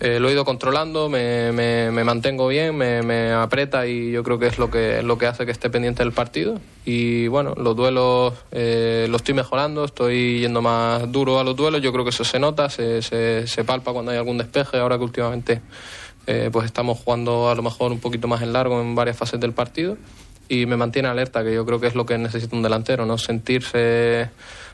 eh, 0.00 0.20
lo 0.20 0.28
he 0.28 0.32
ido 0.32 0.44
controlando, 0.44 1.08
me, 1.08 1.52
me, 1.52 1.90
me 1.90 2.04
mantengo 2.04 2.48
bien, 2.48 2.76
me, 2.76 3.02
me, 3.02 3.32
aprieta 3.32 3.86
y 3.86 4.12
yo 4.12 4.22
creo 4.22 4.38
que 4.38 4.46
es 4.46 4.58
lo 4.58 4.70
que, 4.70 5.02
lo 5.02 5.16
que 5.16 5.26
hace 5.26 5.46
que 5.46 5.52
esté 5.52 5.70
pendiente 5.70 6.02
del 6.02 6.12
partido. 6.12 6.60
Y 6.84 7.26
bueno, 7.28 7.54
los 7.56 7.74
duelos 7.74 8.34
eh, 8.52 9.06
los 9.08 9.22
estoy 9.22 9.34
mejorando, 9.34 9.84
estoy 9.84 10.40
yendo 10.40 10.60
más 10.60 11.10
duro 11.10 11.40
a 11.40 11.44
los 11.44 11.56
duelos, 11.56 11.80
yo 11.80 11.92
creo 11.92 12.04
que 12.04 12.10
eso 12.10 12.24
se 12.24 12.38
nota, 12.38 12.68
se, 12.68 13.00
se, 13.00 13.46
se 13.46 13.64
palpa 13.64 13.92
cuando 13.92 14.10
hay 14.10 14.18
algún 14.18 14.36
despeje, 14.36 14.78
ahora 14.78 14.98
que 14.98 15.04
últimamente 15.04 15.62
eh, 16.26 16.50
pues 16.52 16.66
estamos 16.66 16.98
jugando 16.98 17.50
a 17.50 17.54
lo 17.54 17.62
mejor 17.62 17.92
un 17.92 18.00
poquito 18.00 18.28
más 18.28 18.42
en 18.42 18.52
largo 18.52 18.80
en 18.80 18.94
varias 18.94 19.16
fases 19.16 19.40
del 19.40 19.52
partido 19.52 19.96
y 20.48 20.66
me 20.66 20.76
mantiene 20.76 21.08
alerta, 21.08 21.42
que 21.42 21.54
yo 21.54 21.64
creo 21.66 21.80
que 21.80 21.86
es 21.86 21.94
lo 21.94 22.06
que 22.06 22.18
necesita 22.18 22.54
un 22.54 22.62
delantero, 22.62 23.06
no 23.06 23.18
sentirse 23.18 24.30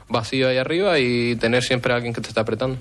vacío 0.09 0.49
ahí 0.49 0.59
arriba 0.59 0.99
y 0.99 1.37
tener 1.37 1.63
siempre 1.63 1.93
a 1.93 1.97
alguien 1.97 2.13
que 2.13 2.21
te 2.21 2.29
está 2.29 2.43
apretando. 2.43 2.79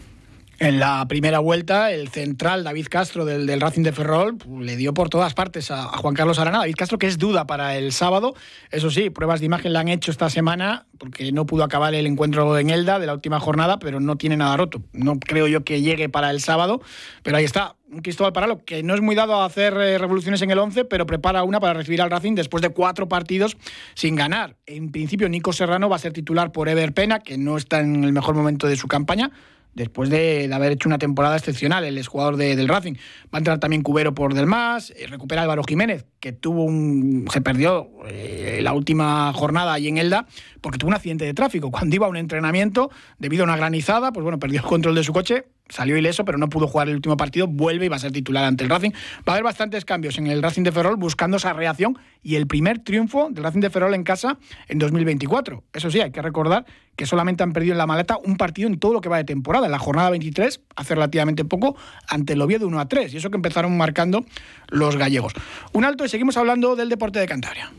En 0.62 0.80
la 0.80 1.08
primera 1.08 1.40
vuelta, 1.40 1.92
el 1.92 2.10
central 2.10 2.64
David 2.64 2.86
Castro 2.88 3.26
del, 3.26 3.60
Racing 3.60 3.82
de 3.82 3.94
Ferrol 3.94 4.38
le 4.60 4.76
dio 4.76 4.94
por 4.94 5.10
todas 5.10 5.34
partes 5.34 5.72
a, 5.72 5.86
Juan 5.86 6.14
Carlos 6.14 6.38
Arana. 6.38 6.60
David 6.60 6.76
Castro, 6.78 7.00
que 7.00 7.08
es 7.08 7.18
duda 7.18 7.48
para 7.48 7.76
el 7.78 7.92
sábado. 7.92 8.36
Eso 8.70 8.92
sí, 8.92 9.10
pruebas 9.10 9.40
de 9.40 9.48
imagen 9.48 9.74
le 9.74 9.80
han 9.80 9.88
hecho 9.88 10.12
esta 10.12 10.30
semana 10.30 10.86
porque 11.00 11.32
no 11.32 11.48
pudo 11.48 11.64
acabar 11.64 11.96
el 11.96 12.06
encuentro 12.06 12.60
en 12.60 12.70
Elda 12.70 13.00
de 13.00 13.08
la 13.08 13.16
última 13.16 13.40
jornada, 13.40 13.80
pero 13.80 14.00
no 14.00 14.18
tiene 14.18 14.38
nada 14.38 14.56
roto. 14.56 14.84
No 14.94 15.20
creo 15.20 15.48
yo 15.48 15.64
que 15.64 15.82
llegue 15.82 16.10
para 16.10 16.30
el 16.30 16.42
sábado, 16.42 16.80
pero 17.24 17.38
ahí 17.38 17.44
está. 17.44 17.76
Un 17.92 18.04
Cristóbal 18.04 18.32
Paralo 18.32 18.64
que 18.64 18.84
no 18.84 18.94
es 18.94 19.02
muy 19.02 19.16
dado 19.16 19.42
a 19.42 19.46
hacer 19.46 19.74
eh, 19.74 19.98
revoluciones 19.98 20.44
en 20.44 20.52
el 20.52 20.60
11, 20.60 20.86
pero 20.86 21.08
prepara 21.08 21.42
una 21.42 21.60
para 21.60 21.74
recibir 21.74 22.04
al 22.04 22.12
Racing 22.12 22.36
después 22.36 22.62
de 22.62 22.70
cuatro 22.70 23.10
partidos 23.10 23.58
sin 23.96 24.16
ganar. 24.16 24.58
En 24.68 24.92
principio, 24.92 25.28
Nico 25.28 25.54
Serrano 25.54 25.90
va 25.90 25.96
a 25.96 26.00
ser 26.00 26.14
titular 26.14 26.52
por 26.52 26.70
Ever 26.70 26.94
Pena, 26.94 27.18
que 27.18 27.40
no 27.40 27.58
está 27.58 27.80
en 27.80 28.04
el 28.04 28.14
mejor 28.14 28.36
momento 28.36 28.68
de 28.68 28.76
su 28.76 28.88
campaña 28.88 29.32
después 29.74 30.10
de, 30.10 30.50
haber 30.54 30.74
hecho 30.74 30.90
una 30.90 30.98
temporada 30.98 31.38
excepcional, 31.38 31.84
el 31.84 31.98
exjugador 31.98 32.38
de, 32.38 32.56
del 32.56 32.68
Racing. 32.68 32.94
Va 33.26 33.34
a 33.34 33.38
entrar 33.38 33.60
también 33.60 33.82
Cubero 33.82 34.14
por 34.14 34.34
Del 34.34 34.48
Más, 34.48 34.92
eh, 34.92 35.08
recupera 35.08 35.42
Álvaro 35.42 35.64
Jiménez, 35.64 36.06
que 36.20 36.32
tuvo 36.32 36.64
un. 36.64 37.28
se 37.32 37.42
perdió 37.42 37.90
eh, 38.08 38.60
la 38.62 38.74
última 38.74 39.32
jornada 39.34 39.74
allí 39.74 39.88
en 39.88 39.98
Elda, 39.98 40.28
porque 40.62 40.78
tuvo 40.78 40.90
un 40.90 40.96
accidente 40.96 41.26
de 41.26 41.34
tráfico. 41.34 41.72
Cuando 41.82 41.96
iba 41.96 42.06
a 42.06 42.10
un 42.10 42.18
entrenamiento, 42.18 42.92
debido 43.20 43.44
a 43.44 43.46
una 43.46 43.58
granizada, 43.58 44.12
pues 44.12 44.24
bueno, 44.24 44.40
perdió 44.40 44.60
el 44.60 44.66
control 44.66 44.96
de 44.96 45.04
su 45.04 45.14
coche, 45.14 45.46
salió 45.72 45.98
ileso, 45.98 46.26
pero 46.26 46.38
no 46.38 46.50
pudo 46.50 46.68
jugar 46.68 46.90
el 46.90 46.96
último 46.96 47.18
partido, 47.18 47.48
vuelve 47.48 47.88
y 47.88 47.90
va 47.90 47.96
a 47.96 48.00
ser 48.00 48.12
titular 48.12 48.44
ante 48.44 48.64
el 48.64 48.70
Racing. 48.70 48.92
Va 48.92 49.24
a 49.28 49.32
haber 49.32 49.44
bastantes 49.44 49.86
cambios 49.86 50.18
en 50.20 50.28
el 50.28 50.44
Racing 50.44 50.64
de 50.64 50.72
Ferrol 50.72 50.98
buscando 50.98 51.38
esa 51.38 51.54
reacción 51.54 51.98
y 52.22 52.36
el 52.36 52.46
primer 52.46 52.80
triunfo 52.80 53.30
del 53.32 53.44
Racing 53.44 53.62
de 53.62 53.70
Ferrol 53.70 53.96
en 53.96 54.04
casa 54.04 54.38
en 54.68 54.78
2024. 54.78 55.64
Eso 55.74 55.90
sí, 55.90 56.02
hay 56.02 56.12
que 56.12 56.22
recordar 56.22 56.66
que 56.96 57.06
solamente 57.06 57.42
han 57.42 57.54
perdido 57.54 57.74
en 57.74 57.78
la 57.78 57.88
maleta 57.88 58.18
un 58.18 58.38
partido 58.38 58.68
en 58.68 58.78
todo 58.78 58.94
lo 58.94 59.02
que 59.02 59.10
va 59.10 59.18
de 59.18 59.24
temporada. 59.24 59.66
En 59.66 59.72
la 59.72 59.80
jornada 59.80 60.10
23, 60.10 60.62
hace 60.76 60.96
relativamente 60.96 61.46
poco, 61.46 61.76
ante 62.08 62.34
el 62.34 62.42
Oviedo 62.42 62.68
1 62.68 62.80
a 62.80 62.88
3. 62.88 63.14
Y 63.14 63.18
eso 63.18 63.30
que 63.30 63.38
empezaron 63.38 63.76
marcando 63.78 64.26
los 64.68 64.98
gallegos. 64.98 65.34
Un 65.74 65.86
alto 65.86 66.06
y 66.06 66.10
seguimos 66.10 66.38
hablando 66.38 66.76
del 66.76 66.90
deporte 66.90 67.20
de 67.20 67.28
Cantabria. 67.28 67.72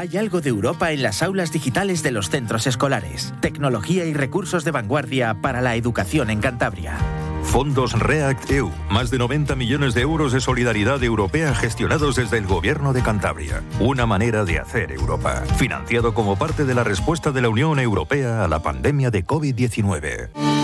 Hay 0.00 0.16
algo 0.16 0.40
de 0.40 0.48
Europa 0.48 0.92
en 0.92 1.02
las 1.02 1.22
aulas 1.22 1.52
digitales 1.52 2.02
de 2.02 2.10
los 2.10 2.30
centros 2.30 2.66
escolares. 2.66 3.34
Tecnología 3.42 4.06
y 4.06 4.14
recursos 4.14 4.64
de 4.64 4.70
vanguardia 4.70 5.42
para 5.42 5.60
la 5.60 5.76
educación 5.76 6.30
en 6.30 6.40
Cantabria. 6.40 6.96
Fondos 7.42 7.92
React 7.92 8.50
EU, 8.50 8.70
más 8.90 9.10
de 9.10 9.18
90 9.18 9.56
millones 9.56 9.92
de 9.92 10.00
euros 10.00 10.32
de 10.32 10.40
solidaridad 10.40 11.04
europea 11.04 11.54
gestionados 11.54 12.16
desde 12.16 12.38
el 12.38 12.46
gobierno 12.46 12.94
de 12.94 13.02
Cantabria. 13.02 13.62
Una 13.78 14.06
manera 14.06 14.46
de 14.46 14.58
hacer 14.58 14.90
Europa. 14.90 15.42
Financiado 15.58 16.14
como 16.14 16.36
parte 16.36 16.64
de 16.64 16.72
la 16.72 16.82
respuesta 16.82 17.30
de 17.30 17.42
la 17.42 17.50
Unión 17.50 17.78
Europea 17.78 18.42
a 18.42 18.48
la 18.48 18.62
pandemia 18.62 19.10
de 19.10 19.26
COVID-19. 19.26 20.59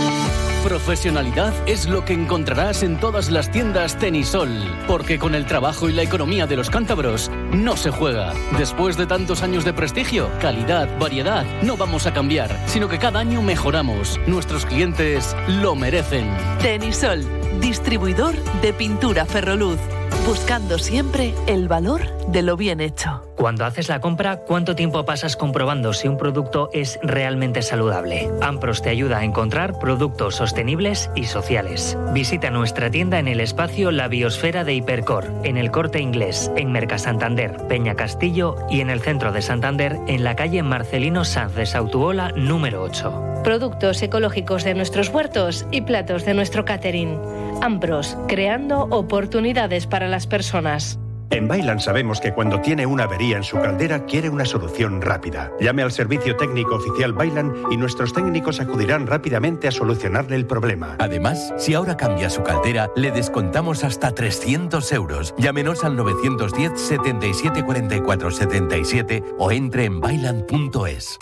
Profesionalidad 0.66 1.54
es 1.68 1.87
lo 1.87 2.04
que 2.04 2.12
encontrarás 2.12 2.82
en 2.82 2.99
todas 2.99 3.30
las 3.30 3.52
tiendas 3.52 3.96
Tenisol, 4.00 4.50
porque 4.88 5.16
con 5.16 5.37
el 5.37 5.46
trabajo 5.46 5.88
y 5.88 5.92
la 5.92 6.02
economía 6.02 6.49
de 6.49 6.56
los 6.56 6.70
cántabros 6.70 7.30
no 7.52 7.76
se 7.76 7.92
juega. 7.92 8.35
Después 8.58 8.96
de 8.96 9.06
tantos 9.06 9.44
años 9.44 9.64
de 9.64 9.73
prestigio, 9.73 10.28
calidad, 10.40 10.88
variedad, 10.99 11.46
no 11.62 11.76
vamos 11.76 12.08
a 12.08 12.12
cambiar, 12.12 12.50
sino 12.66 12.88
que 12.88 12.99
cada 12.99 13.20
año 13.20 13.42
mejoramos. 13.42 14.18
Nuestros 14.26 14.66
clientes 14.66 15.37
lo 15.46 15.76
merecen. 15.76 16.37
Tenisol, 16.61 17.25
distribuidor 17.61 18.35
de 18.61 18.73
pintura 18.73 19.25
Ferroluz. 19.25 19.78
Buscando 20.26 20.80
siempre 20.80 21.35
el 21.47 21.68
valor 21.68 22.02
de 22.26 22.42
lo 22.42 22.56
bien 22.56 22.80
hecho. 22.80 23.23
Cuando 23.37 23.64
haces 23.64 23.88
la 23.88 24.00
compra, 24.00 24.38
¿cuánto 24.38 24.75
tiempo 24.75 25.04
pasas 25.04 25.37
comprobando 25.37 25.92
si 25.92 26.09
un 26.09 26.18
producto 26.18 26.68
es 26.73 26.99
realmente 27.00 27.62
saludable? 27.62 28.28
Ampros 28.42 28.83
te 28.83 28.90
ayuda 28.90 29.18
a 29.18 29.25
encontrar 29.25 29.78
productos 29.78 30.35
sostenibles 30.35 31.11
y 31.14 31.26
sociales. 31.26 31.97
Visita 32.12 32.50
nuestra 32.50 32.90
tienda 32.90 33.21
en 33.21 33.28
el 33.28 33.40
espacio 33.40 33.92
La 33.92 34.09
Biosfera 34.09 34.64
de 34.64 34.75
Hipercor, 34.75 35.33
en 35.45 35.56
el 35.56 35.71
Corte 35.71 36.00
Inglés, 36.00 36.50
en 36.56 36.73
Merca 36.73 36.99
Santander, 36.99 37.56
Peña 37.68 37.95
Castillo 37.95 38.56
y 38.68 38.80
en 38.80 38.90
el 38.90 39.02
centro 39.02 39.30
de 39.30 39.42
Santander, 39.42 39.97
en 40.09 40.25
la 40.25 40.35
calle 40.35 40.64
Marcelino 40.64 41.25
Sanz 41.25 41.54
de 41.54 41.66
Sautuola, 41.66 42.33
número 42.33 42.83
8. 42.83 43.42
Productos 43.45 44.02
ecológicos 44.02 44.64
de 44.64 44.75
nuestros 44.75 45.09
huertos 45.11 45.66
y 45.71 45.83
platos 45.83 46.25
de 46.25 46.35
nuestro 46.35 46.64
catering. 46.64 47.21
Ampros, 47.62 48.16
creando 48.28 48.82
oportunidades 48.90 49.86
para 49.86 50.08
las 50.08 50.26
personas. 50.26 50.98
En 51.30 51.48
Bailan 51.48 51.80
sabemos 51.80 52.20
que 52.20 52.32
cuando 52.32 52.60
tiene 52.60 52.86
una 52.86 53.04
avería 53.04 53.36
en 53.36 53.42
su 53.42 53.56
caldera 53.58 54.06
quiere 54.06 54.30
una 54.30 54.44
solución 54.44 55.02
rápida. 55.02 55.50
Llame 55.60 55.82
al 55.82 55.90
servicio 55.90 56.36
técnico 56.36 56.76
oficial 56.76 57.12
Bailan 57.12 57.52
y 57.70 57.76
nuestros 57.76 58.12
técnicos 58.12 58.60
acudirán 58.60 59.08
rápidamente 59.08 59.66
a 59.66 59.72
solucionarle 59.72 60.36
el 60.36 60.46
problema. 60.46 60.96
Además, 61.00 61.52
si 61.58 61.75
ahora 61.75 61.96
cambia 61.96 62.30
su 62.30 62.44
caldera, 62.44 62.90
le 62.94 63.10
descontamos 63.10 63.82
hasta 63.82 64.12
300 64.12 64.92
euros. 64.92 65.34
Llámenos 65.36 65.82
al 65.84 65.96
910 65.96 66.80
77 66.80 67.64
44 67.64 68.30
77 68.30 69.25
o 69.38 69.50
entre 69.50 69.84
en 69.84 70.00
bailan.es. 70.00 71.18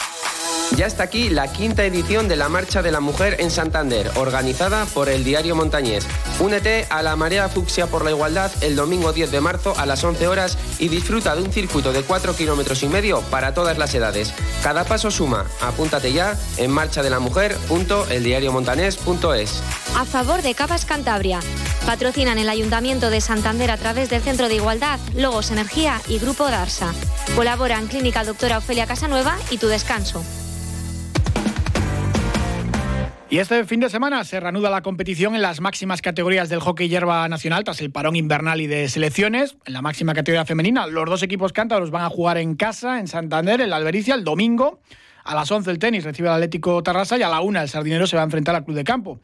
Ya 0.77 0.87
está 0.87 1.03
aquí 1.05 1.31
la 1.31 1.53
quinta 1.53 1.85
edición 1.85 2.27
de 2.27 2.35
la 2.35 2.49
Marcha 2.49 2.83
de 2.83 2.91
la 2.91 2.99
Mujer 2.99 3.37
en 3.39 3.53
Santander, 3.53 4.11
organizada 4.17 4.87
por 4.87 5.09
el 5.09 5.23
Diario 5.23 5.55
Montañés. 5.55 6.05
Únete 6.41 6.89
a 6.91 7.01
la 7.01 7.15
Marea 7.15 7.49
Fucsia 7.49 7.87
por 7.87 8.05
la 8.05 8.11
Igualdad 8.11 8.51
el 8.61 8.75
domingo 8.75 9.13
10 9.13 9.31
de 9.31 9.41
marzo 9.41 9.79
a 9.79 9.87
las 9.87 10.03
11 10.03 10.27
horas 10.27 10.59
y 10.81 10.89
disfruta 10.89 11.37
de 11.37 11.43
un 11.43 11.53
circuito 11.53 11.93
de 11.93 12.03
4 12.03 12.35
kilómetros 12.35 12.83
y 12.83 12.89
medio 12.89 13.21
para 13.31 13.55
todas 13.55 13.79
las 13.79 13.95
edades. 13.95 14.35
Cada 14.65 14.83
paso 14.83 15.13
suma. 15.13 15.47
Apúntate 15.61 16.13
ya 16.13 16.37
en 16.57 16.73
marchadelamujer.eldiariomontanés.es. 16.73 19.63
A 19.97 20.05
favor 20.05 20.43
de 20.43 20.55
Capas 20.55 20.87
Cantabria. 20.87 21.39
Patrocinan 21.87 22.39
el 22.39 22.49
Ayuntamiento 22.49 23.11
de 23.11 23.21
Santander 23.21 23.71
a 23.71 23.77
través 23.77 24.11
del 24.11 24.23
Centro 24.23 24.49
de 24.49 24.57
Igualdad, 24.57 24.99
Logos 25.15 25.53
Energía 25.53 26.01
y 26.09 26.19
Grupo 26.19 26.51
Darsa. 26.51 26.93
Colaboran 27.37 27.87
Clínica 27.87 28.25
Doctora 28.25 28.59
Ofelia 28.59 28.87
Casanueva 28.87 29.37
y 29.51 29.59
Tu 29.59 29.69
Descanso. 29.69 30.25
Y 33.35 33.41
este 33.41 33.65
fin 33.65 33.81
de 33.81 33.91
semana 33.91 34.23
se 34.23 34.39
reanuda 34.39 34.71
la 34.71 34.83
competición 34.83 35.35
en 35.35 35.43
las 35.43 35.61
máximas 35.61 36.01
categorías 36.01 36.49
del 36.49 36.61
hockey 36.61 36.89
hierba 36.89 37.29
nacional 37.29 37.65
tras 37.65 37.81
el 37.81 37.91
parón 37.91 38.15
invernal 38.15 38.61
y 38.61 38.69
de 38.69 38.89
selecciones. 38.89 39.57
En 39.65 39.73
la 39.73 39.83
máxima 39.83 40.15
categoría 40.15 40.45
femenina, 40.45 40.87
los 40.87 41.05
dos 41.07 41.21
equipos 41.25 41.53
cántabros 41.53 41.91
van 41.91 42.05
a 42.05 42.11
jugar 42.11 42.39
en 42.39 42.55
casa, 42.55 43.01
en 43.01 43.09
Santander, 43.09 43.61
en 43.61 43.71
la 43.71 43.77
Albericia, 43.79 44.15
el 44.15 44.23
domingo. 44.23 44.79
A 45.25 45.35
las 45.35 45.51
11 45.51 45.69
el 45.69 45.81
tenis 45.81 46.05
recibe 46.05 46.29
al 46.29 46.37
Atlético 46.37 46.81
Tarrasa 46.85 47.19
y 47.19 47.23
a 47.23 47.29
la 47.29 47.41
1 47.41 47.61
el 47.61 47.69
Sardinero 47.69 48.07
se 48.07 48.15
va 48.15 48.23
a 48.23 48.25
enfrentar 48.25 48.55
al 48.55 48.65
Club 48.65 48.77
de 48.77 48.85
Campo. 48.85 49.19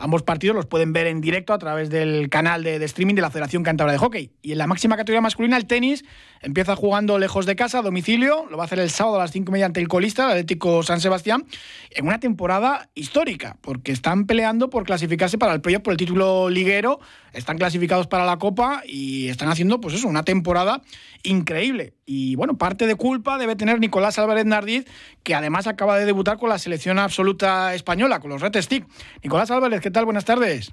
Ambos 0.00 0.22
partidos 0.22 0.56
los 0.56 0.64
pueden 0.64 0.94
ver 0.94 1.06
en 1.06 1.20
directo 1.20 1.52
a 1.52 1.58
través 1.58 1.90
del 1.90 2.30
canal 2.30 2.64
de, 2.64 2.82
streaming 2.86 3.14
de 3.14 3.20
la 3.20 3.30
Federación 3.30 3.62
Cántabra 3.62 3.92
de 3.92 3.98
Hockey. 3.98 4.30
Y 4.40 4.52
en 4.52 4.58
la 4.58 4.66
máxima 4.66 4.96
categoría 4.96 5.20
masculina, 5.20 5.58
el 5.58 5.66
tenis 5.66 6.06
empieza 6.40 6.74
jugando 6.74 7.18
lejos 7.18 7.44
de 7.44 7.54
casa, 7.54 7.80
a 7.80 7.82
domicilio. 7.82 8.46
Lo 8.50 8.56
va 8.56 8.64
a 8.64 8.66
hacer 8.66 8.78
el 8.78 8.88
sábado 8.88 9.16
a 9.16 9.18
las 9.18 9.32
5 9.32 9.52
mediante 9.52 9.78
el 9.78 9.88
colista, 9.88 10.24
el 10.24 10.30
Atlético 10.30 10.82
San 10.82 11.02
Sebastián, 11.02 11.44
en 11.90 12.06
una 12.06 12.18
temporada 12.18 12.88
histórica, 12.94 13.58
porque 13.60 13.92
están 13.92 14.24
peleando 14.24 14.70
por 14.70 14.84
clasificarse 14.84 15.36
para 15.36 15.52
el 15.52 15.60
playoff 15.60 15.82
por 15.82 15.92
el 15.92 15.98
título 15.98 16.48
liguero, 16.48 16.98
están 17.34 17.58
clasificados 17.58 18.06
para 18.06 18.24
la 18.24 18.38
Copa 18.38 18.82
y 18.86 19.28
están 19.28 19.50
haciendo, 19.50 19.82
pues 19.82 19.94
eso, 19.94 20.08
una 20.08 20.22
temporada 20.22 20.80
increíble. 21.22 21.92
Y 22.06 22.34
bueno, 22.34 22.56
parte 22.56 22.86
de 22.86 22.94
culpa 22.96 23.38
debe 23.38 23.54
tener 23.54 23.78
Nicolás 23.78 24.18
Álvarez 24.18 24.46
Nardiz, 24.46 24.86
que 25.22 25.34
además 25.34 25.66
acaba 25.66 25.98
de 25.98 26.06
debutar 26.06 26.38
con 26.38 26.48
la 26.48 26.58
selección 26.58 26.98
absoluta 26.98 27.74
española, 27.74 28.18
con 28.18 28.30
los 28.30 28.40
Red 28.40 28.60
Stick. 28.60 28.86
Nicolás 29.22 29.50
Álvarez, 29.50 29.80
¿qué 29.80 29.89
tal? 29.90 30.04
Buenas 30.04 30.24
tardes. 30.24 30.72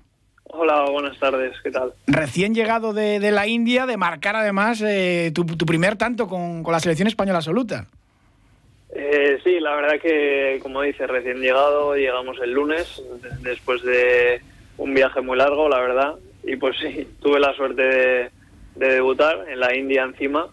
Hola, 0.49 0.85
buenas 0.89 1.19
tardes, 1.19 1.55
¿qué 1.61 1.71
tal? 1.71 1.93
Recién 2.07 2.55
llegado 2.55 2.93
de, 2.93 3.19
de 3.19 3.31
la 3.31 3.47
India, 3.47 3.85
de 3.85 3.97
marcar 3.97 4.35
además 4.35 4.81
eh, 4.81 5.31
tu, 5.33 5.45
tu, 5.45 5.65
primer 5.65 5.97
tanto 5.97 6.27
con, 6.27 6.63
con, 6.63 6.71
la 6.71 6.79
selección 6.79 7.07
española 7.07 7.39
absoluta. 7.39 7.87
Eh, 8.95 9.39
sí, 9.43 9.59
la 9.59 9.75
verdad 9.75 9.99
que, 10.01 10.59
como 10.63 10.81
dices, 10.81 11.07
recién 11.07 11.41
llegado, 11.41 11.95
llegamos 11.95 12.37
el 12.41 12.51
lunes, 12.51 13.03
después 13.41 13.83
de 13.83 14.41
un 14.77 14.93
viaje 14.93 15.19
muy 15.21 15.37
largo, 15.37 15.67
la 15.67 15.79
verdad, 15.79 16.15
y 16.43 16.55
pues 16.55 16.77
sí, 16.79 17.07
tuve 17.21 17.39
la 17.39 17.53
suerte 17.53 17.81
de, 17.81 18.31
de 18.75 18.93
debutar 18.93 19.45
en 19.49 19.59
la 19.59 19.75
India 19.75 20.03
encima 20.03 20.47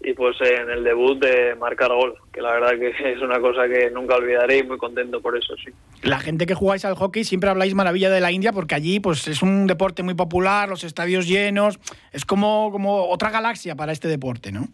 y 0.00 0.12
pues 0.12 0.36
en 0.40 0.70
el 0.70 0.84
debut 0.84 1.18
de 1.18 1.54
marcar 1.56 1.90
gol, 1.90 2.14
que 2.32 2.40
la 2.40 2.52
verdad 2.52 2.78
que 2.78 2.88
es 3.12 3.20
una 3.20 3.40
cosa 3.40 3.66
que 3.68 3.90
nunca 3.90 4.16
olvidaré 4.16 4.58
y 4.58 4.62
muy 4.62 4.78
contento 4.78 5.20
por 5.20 5.36
eso, 5.36 5.54
sí. 5.64 5.70
La 6.02 6.18
gente 6.18 6.46
que 6.46 6.54
jugáis 6.54 6.84
al 6.84 6.94
hockey 6.94 7.24
siempre 7.24 7.50
habláis 7.50 7.74
maravilla 7.74 8.10
de 8.10 8.20
la 8.20 8.30
India 8.30 8.52
porque 8.52 8.74
allí 8.74 9.00
pues 9.00 9.26
es 9.28 9.42
un 9.42 9.66
deporte 9.66 10.02
muy 10.02 10.14
popular, 10.14 10.68
los 10.68 10.84
estadios 10.84 11.26
llenos, 11.26 11.78
es 12.12 12.24
como, 12.24 12.70
como 12.70 13.08
otra 13.08 13.30
galaxia 13.30 13.74
para 13.74 13.92
este 13.92 14.08
deporte, 14.08 14.52
¿no? 14.52 14.68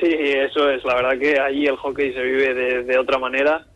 Sí, 0.00 0.08
eso 0.08 0.70
es, 0.70 0.82
la 0.84 0.94
verdad 0.94 1.18
que 1.18 1.38
allí 1.38 1.66
el 1.66 1.76
hockey 1.76 2.14
se 2.14 2.22
vive 2.22 2.54
de, 2.54 2.84
de 2.84 2.98
otra 2.98 3.18
manera 3.18 3.66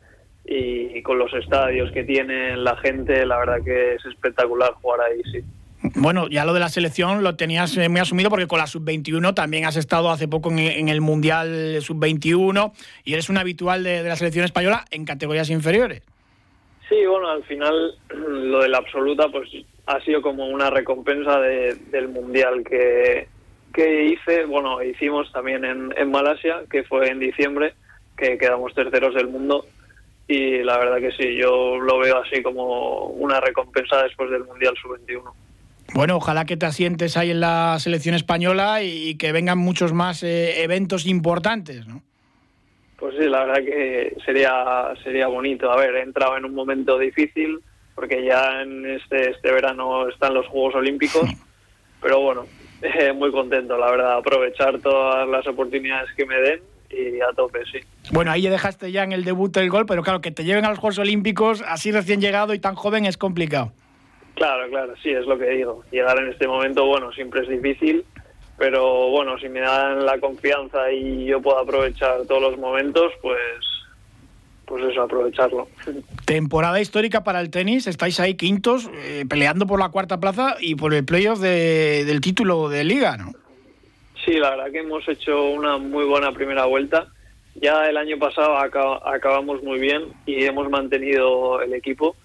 y 0.46 1.02
con 1.02 1.18
los 1.18 1.32
estadios 1.34 1.90
que 1.92 2.04
tiene 2.04 2.56
la 2.56 2.76
gente, 2.76 3.24
la 3.24 3.38
verdad 3.38 3.64
que 3.64 3.94
es 3.94 4.04
espectacular 4.04 4.72
jugar 4.74 5.00
ahí, 5.00 5.22
sí. 5.32 5.44
Bueno, 5.92 6.28
ya 6.28 6.46
lo 6.46 6.54
de 6.54 6.60
la 6.60 6.70
selección 6.70 7.22
lo 7.22 7.36
tenías 7.36 7.76
muy 7.76 8.00
asumido 8.00 8.30
porque 8.30 8.46
con 8.46 8.58
la 8.58 8.66
sub-21 8.66 9.34
también 9.34 9.66
has 9.66 9.76
estado 9.76 10.10
hace 10.10 10.26
poco 10.28 10.50
en, 10.50 10.88
el 10.88 11.02
Mundial 11.02 11.76
sub-21 11.82 12.72
y 13.04 13.12
eres 13.12 13.28
un 13.28 13.36
habitual 13.36 13.84
de, 13.84 14.02
de, 14.02 14.08
la 14.08 14.16
selección 14.16 14.46
española 14.46 14.86
en 14.90 15.04
categorías 15.04 15.50
inferiores. 15.50 16.02
Sí, 16.88 17.04
bueno, 17.04 17.28
al 17.28 17.44
final 17.44 17.98
lo 18.08 18.60
de 18.60 18.68
la 18.70 18.78
absoluta 18.78 19.28
pues 19.28 19.50
ha 19.84 20.00
sido 20.00 20.22
como 20.22 20.46
una 20.46 20.70
recompensa 20.70 21.38
de, 21.40 21.74
del 21.90 22.08
Mundial 22.08 22.64
que, 22.64 23.28
que 23.74 24.04
hice, 24.06 24.46
bueno, 24.46 24.82
hicimos 24.82 25.30
también 25.32 25.66
en, 25.66 25.92
en 25.98 26.10
Malasia, 26.10 26.62
que 26.70 26.84
fue 26.84 27.10
en 27.10 27.18
diciembre, 27.18 27.74
que 28.16 28.38
quedamos 28.38 28.72
terceros 28.72 29.14
del 29.14 29.28
mundo 29.28 29.66
y 30.26 30.62
la 30.62 30.78
verdad 30.78 30.96
que 30.96 31.12
sí, 31.12 31.36
yo 31.36 31.78
lo 31.78 31.98
veo 31.98 32.22
así 32.22 32.42
como 32.42 33.08
una 33.08 33.38
recompensa 33.40 34.02
después 34.02 34.30
del 34.30 34.44
Mundial 34.44 34.74
sub-21. 34.80 35.43
Bueno, 35.94 36.16
ojalá 36.16 36.44
que 36.44 36.56
te 36.56 36.66
asientes 36.66 37.16
ahí 37.16 37.30
en 37.30 37.38
la 37.38 37.78
selección 37.78 38.16
española 38.16 38.82
y 38.82 39.14
que 39.14 39.30
vengan 39.30 39.58
muchos 39.58 39.92
más 39.92 40.24
eh, 40.24 40.64
eventos 40.64 41.06
importantes, 41.06 41.86
¿no? 41.86 42.02
Pues 42.98 43.14
sí, 43.16 43.28
la 43.28 43.44
verdad 43.44 43.64
que 43.64 44.16
sería 44.24 44.92
sería 45.04 45.28
bonito. 45.28 45.70
A 45.70 45.76
ver, 45.76 45.94
he 45.94 46.02
entrado 46.02 46.36
en 46.36 46.46
un 46.46 46.54
momento 46.54 46.98
difícil 46.98 47.60
porque 47.94 48.24
ya 48.24 48.62
en 48.62 48.84
este 48.86 49.30
este 49.30 49.52
verano 49.52 50.08
están 50.08 50.34
los 50.34 50.48
Juegos 50.48 50.74
Olímpicos, 50.74 51.30
pero 52.02 52.20
bueno, 52.20 52.46
eh, 52.82 53.12
muy 53.12 53.30
contento, 53.30 53.78
la 53.78 53.92
verdad, 53.92 54.16
aprovechar 54.16 54.80
todas 54.80 55.28
las 55.28 55.46
oportunidades 55.46 56.10
que 56.16 56.26
me 56.26 56.40
den 56.40 56.60
y 56.90 57.20
a 57.20 57.32
tope, 57.36 57.60
sí. 57.70 57.78
Bueno, 58.10 58.32
ahí 58.32 58.42
ya 58.42 58.50
dejaste 58.50 58.90
ya 58.90 59.04
en 59.04 59.12
el 59.12 59.22
debut 59.22 59.56
el 59.58 59.70
gol, 59.70 59.86
pero 59.86 60.02
claro, 60.02 60.20
que 60.20 60.32
te 60.32 60.42
lleven 60.42 60.64
a 60.64 60.70
los 60.70 60.80
Juegos 60.80 60.98
Olímpicos 60.98 61.62
así 61.68 61.92
recién 61.92 62.20
llegado 62.20 62.52
y 62.52 62.58
tan 62.58 62.74
joven 62.74 63.06
es 63.06 63.16
complicado. 63.16 63.72
Claro, 64.34 64.68
claro, 64.68 64.94
sí, 65.02 65.10
es 65.10 65.26
lo 65.26 65.38
que 65.38 65.50
digo. 65.50 65.84
Llegar 65.90 66.18
en 66.18 66.30
este 66.30 66.48
momento, 66.48 66.86
bueno, 66.86 67.12
siempre 67.12 67.42
es 67.42 67.48
difícil, 67.48 68.04
pero 68.58 69.10
bueno, 69.10 69.38
si 69.38 69.48
me 69.48 69.60
dan 69.60 70.04
la 70.04 70.18
confianza 70.18 70.90
y 70.92 71.26
yo 71.26 71.40
puedo 71.40 71.58
aprovechar 71.58 72.26
todos 72.26 72.42
los 72.42 72.58
momentos, 72.58 73.12
pues 73.22 73.38
pues 74.66 74.82
eso, 74.84 75.02
aprovecharlo. 75.02 75.68
Temporada 76.24 76.80
histórica 76.80 77.22
para 77.22 77.40
el 77.40 77.50
tenis, 77.50 77.86
estáis 77.86 78.18
ahí 78.18 78.34
quintos, 78.34 78.90
eh, 78.94 79.24
peleando 79.28 79.66
por 79.66 79.78
la 79.78 79.90
cuarta 79.90 80.20
plaza 80.20 80.56
y 80.58 80.74
por 80.74 80.94
el 80.94 81.04
playoff 81.04 81.38
de, 81.38 82.04
del 82.06 82.20
título 82.20 82.68
de 82.68 82.84
liga, 82.84 83.16
¿no? 83.16 83.32
Sí, 84.24 84.32
la 84.32 84.50
verdad 84.50 84.72
que 84.72 84.78
hemos 84.78 85.06
hecho 85.06 85.50
una 85.50 85.76
muy 85.76 86.06
buena 86.06 86.32
primera 86.32 86.64
vuelta. 86.64 87.08
Ya 87.56 87.88
el 87.88 87.96
año 87.96 88.18
pasado 88.18 88.56
acab 88.56 89.06
acabamos 89.06 89.62
muy 89.62 89.78
bien 89.78 90.04
y 90.24 90.44
hemos 90.44 90.68
mantenido 90.70 91.60
el 91.60 91.74
equipo 91.74 92.16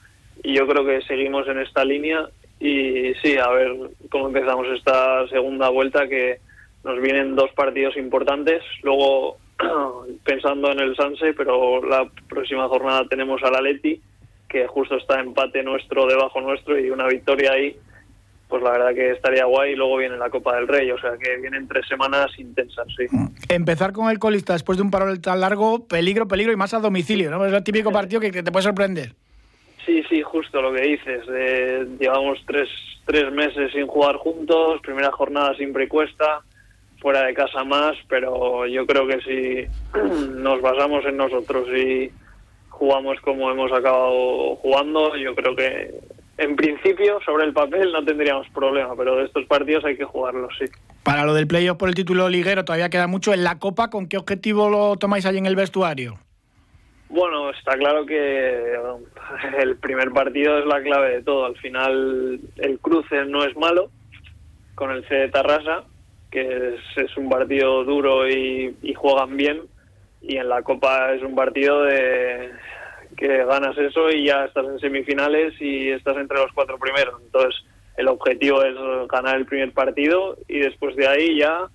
y 0.44 0.54
yo 0.54 0.68
creo 0.68 0.86
que 0.86 1.02
seguimos 1.02 1.48
en 1.48 1.60
esta 1.60 1.84
línea 1.84 2.30
y 2.60 3.14
sí, 3.22 3.38
a 3.38 3.50
ver 3.50 3.74
cómo 4.10 4.28
empezamos 4.28 4.68
esta 4.68 5.28
segunda 5.30 5.70
vuelta 5.70 6.08
que 6.08 6.40
nos 6.84 7.02
vienen 7.02 7.36
dos 7.36 7.52
partidos 7.54 7.98
importantes, 7.98 8.62
luego 8.84 9.38
pensando 10.24 10.72
en 10.72 10.80
el 10.80 10.96
Sanse, 10.96 11.34
pero 11.34 11.84
la 11.86 12.10
próxima 12.28 12.68
jornada 12.68 13.06
tenemos 13.10 13.42
al 13.44 13.56
Atleti 13.56 14.02
que 14.48 14.68
justo 14.68 14.98
está 14.98 15.20
empate 15.20 15.62
nuestro 15.64 16.08
debajo 16.08 16.42
nuestro 16.42 16.80
y 16.80 16.90
una 16.90 17.08
victoria 17.08 17.52
ahí 17.52 17.78
pues 18.50 18.64
la 18.64 18.72
verdad 18.72 18.96
que 18.96 19.12
estaría 19.12 19.46
guay 19.46 19.74
y 19.74 19.76
luego 19.76 19.98
viene 19.98 20.18
la 20.18 20.32
Copa 20.32 20.56
del 20.56 20.68
Rey, 20.68 20.90
o 20.90 21.00
sea 21.00 21.12
que 21.22 21.38
vienen 21.38 21.68
tres 21.68 21.88
semanas 21.88 22.32
intensas, 22.40 22.88
sí. 22.98 23.06
Empezar 23.48 23.94
con 23.94 24.10
el 24.10 24.18
colista 24.18 24.54
después 24.54 24.80
de 24.80 24.82
un 24.82 24.90
parón 24.90 25.22
tan 25.22 25.40
largo, 25.40 25.86
peligro, 25.86 26.28
peligro 26.28 26.52
y 26.52 26.56
más 26.56 26.74
a 26.74 26.80
domicilio, 26.80 27.30
¿no? 27.30 27.46
Es 27.46 27.54
el 27.54 27.64
típico 27.64 27.92
partido 27.92 28.20
que 28.20 28.32
te 28.32 28.52
puede 28.52 28.64
sorprender. 28.64 29.14
Sí, 29.90 30.04
sí, 30.08 30.22
justo 30.22 30.62
lo 30.62 30.72
que 30.72 30.82
dices. 30.82 31.24
Eh, 31.34 31.88
llevamos 32.00 32.38
tres, 32.46 32.70
tres 33.06 33.32
meses 33.32 33.72
sin 33.72 33.88
jugar 33.88 34.18
juntos, 34.18 34.80
primera 34.84 35.12
jornada 35.12 35.56
siempre 35.56 35.88
cuesta, 35.88 36.44
fuera 37.00 37.24
de 37.24 37.34
casa 37.34 37.64
más, 37.64 37.98
pero 38.08 38.68
yo 38.68 38.86
creo 38.86 39.08
que 39.08 39.20
si 39.22 39.98
nos 40.36 40.62
basamos 40.62 41.04
en 41.06 41.18
nosotros 41.18 41.68
y 41.70 42.12
jugamos 42.70 43.20
como 43.22 43.50
hemos 43.50 43.72
acabado 43.72 44.58
jugando, 44.58 45.16
yo 45.16 45.34
creo 45.34 45.56
que 45.56 45.92
en 46.38 46.56
principio 46.56 47.20
sobre 47.26 47.46
el 47.46 47.54
papel 47.54 47.92
no 47.92 48.06
tendríamos 48.06 48.48
problema, 48.50 48.96
pero 48.96 49.16
de 49.16 49.26
estos 49.26 49.46
partidos 49.46 49.86
hay 49.86 49.98
que 49.98 50.06
jugarlos, 50.06 50.54
sí. 50.60 50.66
Para 51.02 51.26
lo 51.26 51.34
del 51.34 51.48
playoff 51.48 51.80
por 51.80 51.90
el 51.90 51.96
título 51.96 52.30
liguero 52.30 52.64
todavía 52.64 52.92
queda 52.92 53.08
mucho. 53.08 53.34
En 53.34 53.44
la 53.44 53.58
Copa, 53.58 53.90
¿con 53.90 54.08
qué 54.08 54.18
objetivo 54.18 54.70
lo 54.70 54.98
tomáis 54.98 55.26
ahí 55.26 55.40
en 55.40 55.48
el 55.48 55.56
vestuario? 55.56 56.20
Bueno, 57.10 57.50
está 57.50 57.76
claro 57.76 58.06
que 58.06 58.78
el 59.58 59.78
primer 59.78 60.12
partido 60.12 60.60
es 60.60 60.66
la 60.68 60.82
clave 60.82 61.16
de 61.16 61.24
todo. 61.24 61.46
Al 61.46 61.58
final 61.58 62.40
el 62.58 62.80
cruce 62.80 63.26
no 63.26 63.44
es 63.44 63.56
malo 63.58 63.90
con 64.76 64.92
el 64.92 65.04
C 65.08 65.16
de 65.16 65.30
Tarrasa, 65.30 65.86
que 66.30 66.76
es, 66.96 67.18
un 67.18 67.28
partido 67.28 67.84
duro 67.84 68.30
y, 68.30 68.76
juegan 68.96 69.36
bien. 69.36 69.62
Y 70.22 70.38
en 70.38 70.50
la 70.50 70.62
Copa 70.62 71.14
es 71.14 71.24
un 71.24 71.36
partido 71.36 71.84
de 71.84 72.52
que 73.18 73.44
ganas 73.44 73.76
eso 73.78 74.10
y 74.12 74.28
ya 74.28 74.46
estás 74.46 74.66
en 74.66 74.80
semifinales 74.80 75.60
y 75.60 75.90
estás 75.90 76.16
entre 76.18 76.38
los 76.38 76.54
cuatro 76.54 76.78
primeros. 76.78 77.20
Entonces 77.24 77.60
el 77.98 78.08
objetivo 78.08 78.64
es 78.64 78.76
ganar 79.10 79.36
el 79.36 79.46
primer 79.46 79.74
partido 79.74 80.38
y 80.48 80.60
después 80.60 80.96
de 80.96 81.08
ahí 81.08 81.40
ya 81.40 81.68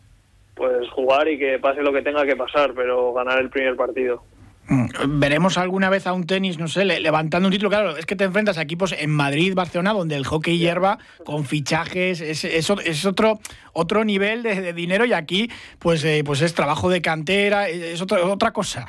pues 0.54 0.88
jugar 0.90 1.26
y 1.28 1.38
que 1.38 1.58
pase 1.58 1.82
lo 1.82 1.92
que 1.92 2.02
tenga 2.02 2.24
que 2.24 2.36
pasar, 2.36 2.72
pero 2.74 3.12
ganar 3.12 3.40
el 3.40 3.50
primer 3.50 3.74
partido. 3.74 4.22
Mm, 4.68 5.21
Veremos 5.21 5.59
alguna 5.59 5.90
vez 5.90 6.06
a 6.06 6.12
un 6.12 6.26
tenis, 6.26 6.59
no 6.59 6.68
sé, 6.68 6.85
levantando 6.85 7.49
un 7.49 7.52
título. 7.52 7.71
Claro, 7.71 7.97
es 7.97 8.06
que 8.06 8.16
te 8.16 8.25
enfrentas 8.25 8.56
a 8.59 8.62
equipos 8.62 8.92
en 8.92 9.11
Madrid, 9.11 9.54
Barcelona, 9.54 9.92
donde 9.92 10.16
el 10.16 10.25
hockey 10.25 10.59
hierba 10.59 10.99
con 11.25 11.44
fichajes, 11.44 12.21
es, 12.21 12.44
es, 12.44 13.04
otro, 13.04 13.38
otro 13.73 14.04
nivel 14.04 14.42
de, 14.42 14.73
dinero 14.73 15.04
y 15.04 15.12
aquí 15.12 15.50
pues, 15.78 16.04
eh, 16.04 16.23
pues 16.25 16.40
es 16.40 16.54
trabajo 16.54 16.88
de 16.88 17.02
cantera, 17.02 17.68
es 17.68 18.00
otra 18.00 18.25
otra 18.25 18.52
cosa. 18.52 18.87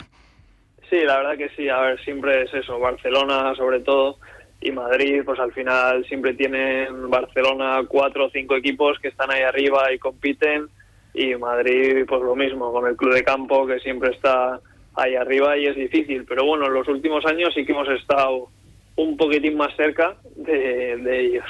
Sí, 0.89 0.97
la 1.03 1.17
verdad 1.17 1.37
que 1.37 1.49
sí. 1.55 1.67
A 1.67 1.79
ver, 1.81 2.03
siempre 2.03 2.43
es 2.43 2.53
eso. 2.53 2.79
Barcelona, 2.79 3.53
sobre 3.55 3.79
todo, 3.81 4.17
y 4.61 4.71
Madrid, 4.71 5.23
pues 5.25 5.39
al 5.39 5.51
final 5.51 6.05
siempre 6.05 6.33
tienen 6.33 7.09
Barcelona 7.09 7.81
cuatro 7.87 8.25
o 8.25 8.29
cinco 8.29 8.55
equipos 8.55 8.97
que 8.99 9.09
están 9.09 9.31
ahí 9.31 9.41
arriba 9.41 9.91
y 9.91 9.99
compiten. 9.99 10.69
Y 11.13 11.35
Madrid, 11.35 12.05
pues 12.07 12.21
lo 12.21 12.35
mismo, 12.35 12.71
con 12.71 12.87
el 12.87 12.95
club 12.95 13.13
de 13.13 13.23
campo 13.23 13.65
que 13.65 13.79
siempre 13.79 14.11
está 14.11 14.59
ahí 14.95 15.15
arriba 15.15 15.57
y 15.57 15.67
es 15.67 15.75
difícil. 15.75 16.25
Pero 16.25 16.45
bueno, 16.45 16.65
en 16.65 16.73
los 16.73 16.87
últimos 16.87 17.25
años 17.25 17.53
sí 17.53 17.65
que 17.65 17.71
hemos 17.71 17.89
estado 17.89 18.49
un 18.97 19.17
poquitín 19.17 19.57
más 19.57 19.75
cerca 19.75 20.15
de, 20.35 21.27
ellos. 21.27 21.45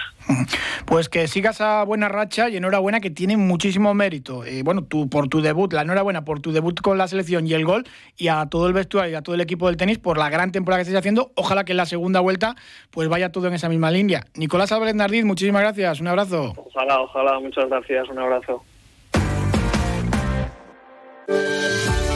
Pues 0.86 1.10
que 1.10 1.28
sigas 1.28 1.62
a 1.62 1.84
buena 1.84 2.10
racha 2.10 2.50
y 2.50 2.58
enhorabuena 2.58 3.00
que 3.00 3.10
tiene 3.10 3.38
muchísimo 3.38 3.94
mérito. 3.94 4.44
Eh, 4.44 4.62
bueno, 4.64 4.84
tú 4.84 5.10
por 5.10 5.28
tu 5.28 5.42
debut, 5.42 5.72
la 5.74 5.82
enhorabuena 5.82 6.26
por 6.26 6.40
tu 6.40 6.52
debut 6.52 6.80
con 6.82 6.98
la 6.98 7.08
selección 7.08 7.46
y 7.48 7.54
el 7.54 7.66
gol 7.66 7.84
y 8.18 8.28
a 8.28 8.48
todo 8.48 8.68
el 8.68 8.74
vestuario 8.74 9.14
y 9.14 9.16
a 9.16 9.22
todo 9.22 9.36
el 9.36 9.42
equipo 9.42 9.68
del 9.68 9.78
tenis 9.78 10.00
por 10.00 10.18
la 10.18 10.30
gran 10.30 10.52
temporada 10.52 10.80
que 10.80 10.84
estáis 10.84 11.00
haciendo. 11.00 11.32
Ojalá 11.36 11.66
que 11.66 11.74
en 11.74 11.78
la 11.78 11.86
segunda 11.86 12.20
vuelta 12.20 12.56
pues 12.92 13.10
vaya 13.10 13.32
todo 13.32 13.48
en 13.48 13.54
esa 13.54 13.70
misma 13.70 13.92
línea. 13.92 14.26
Nicolás 14.36 14.72
Álvarez 14.72 14.96
Nardiz, 14.96 15.26
muchísimas 15.26 15.62
gracias, 15.62 16.02
un 16.02 16.08
abrazo. 16.08 16.54
Ojalá, 16.58 17.02
ojalá, 17.02 17.40
muchas 17.40 17.70
gracias, 17.70 18.10
un 18.10 18.20
abrazo. 18.20 18.64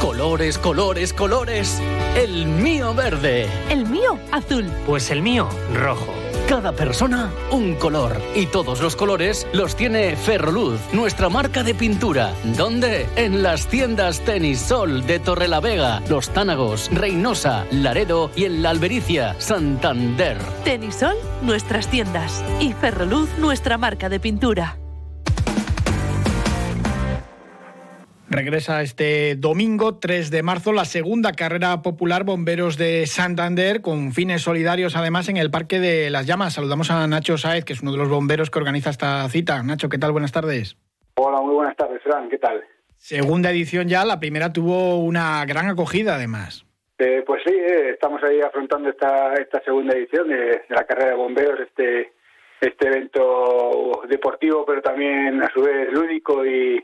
Colores, 0.01 0.58
colores, 0.58 1.13
colores. 1.13 1.82
El 2.15 2.46
mío 2.46 2.94
verde. 2.94 3.48
El 3.70 3.86
mío 3.86 4.18
azul. 4.32 4.65
Pues 4.86 5.12
el 5.12 5.22
mío 5.22 5.50
rojo. 5.74 6.13
Cada 6.48 6.72
persona 6.72 7.32
un 7.51 7.75
color 7.75 8.20
y 8.34 8.46
todos 8.48 8.82
los 8.82 8.96
colores 8.96 9.46
los 9.53 9.75
tiene 9.75 10.15
Ferroluz, 10.15 10.79
nuestra 10.94 11.29
marca 11.29 11.63
de 11.63 11.75
pintura. 11.75 12.34
¿Dónde? 12.58 13.08
En 13.18 13.44
las 13.44 13.68
tiendas 13.68 14.22
Tenis 14.22 14.60
Sol 14.60 15.06
de 15.06 15.20
Torrelavega, 15.20 16.01
Los 16.08 16.29
Tánagos, 16.29 16.89
Reynosa, 16.91 17.65
Laredo 17.70 18.32
y 18.36 18.46
en 18.46 18.63
la 18.63 18.72
Albericia, 18.72 19.36
Santander. 19.39 20.38
Tenisol, 20.63 21.18
nuestras 21.44 21.88
tiendas 21.88 22.44
y 22.60 22.74
Ferroluz, 22.74 23.29
nuestra 23.38 23.77
marca 23.77 24.10
de 24.10 24.20
pintura. 24.20 24.77
Regresa 28.39 28.81
este 28.81 29.36
domingo 29.36 29.98
3 30.00 30.31
de 30.31 30.43
marzo 30.43 30.72
la 30.72 30.86
segunda 30.86 31.34
carrera 31.34 31.81
popular 31.81 32.24
Bomberos 32.24 32.77
de 32.77 33.05
Santander 33.05 33.81
con 33.81 34.13
fines 34.13 34.43
solidarios 34.43 34.96
además 34.96 35.27
en 35.27 35.36
el 35.36 35.51
Parque 35.51 35.81
de 35.81 36.10
las 36.10 36.25
Llamas. 36.25 36.53
Saludamos 36.53 36.89
a 36.89 37.05
Nacho 37.05 37.38
Saez, 37.38 37.65
que 37.65 37.74
es 37.74 37.81
uno 37.81 37.91
de 37.91 37.98
los 37.98 38.08
bomberos 38.08 38.50
que 38.50 38.58
organiza 38.58 38.91
esta 38.91 39.27
cita. 39.27 39.62
Nacho, 39.62 39.89
¿qué 39.89 39.97
tal? 39.97 40.13
Buenas 40.13 40.32
tardes. 40.32 40.78
Hola, 41.15 41.41
muy 41.41 41.54
buenas 41.54 41.75
tardes, 41.75 42.02
Fran. 42.02 42.30
¿Qué 42.30 42.38
tal? 42.38 42.63
Segunda 42.95 43.52
edición 43.52 43.89
ya, 43.89 44.06
la 44.06 44.21
primera 44.21 44.54
tuvo 44.54 44.99
una 44.99 45.43
gran 45.43 45.67
acogida 45.67 46.15
además. 46.15 46.65
Eh, 46.97 47.21
pues 47.28 47.41
sí, 47.45 47.54
eh, 47.54 47.89
estamos 47.89 48.23
ahí 48.23 48.39
afrontando 48.39 48.88
esta, 48.88 49.34
esta 49.34 49.62
segunda 49.63 49.93
edición 49.97 50.30
de, 50.30 50.62
la 50.69 50.86
carrera 50.86 51.10
de 51.10 51.15
bomberos, 51.15 51.60
este, 51.60 52.13
este 52.62 52.88
evento 52.88 54.04
deportivo, 54.08 54.65
pero 54.65 54.82
también 54.82 55.43
a 55.43 55.52
su 55.52 55.62
vez 55.62 55.91
lúdico 55.91 56.45
y 56.45 56.82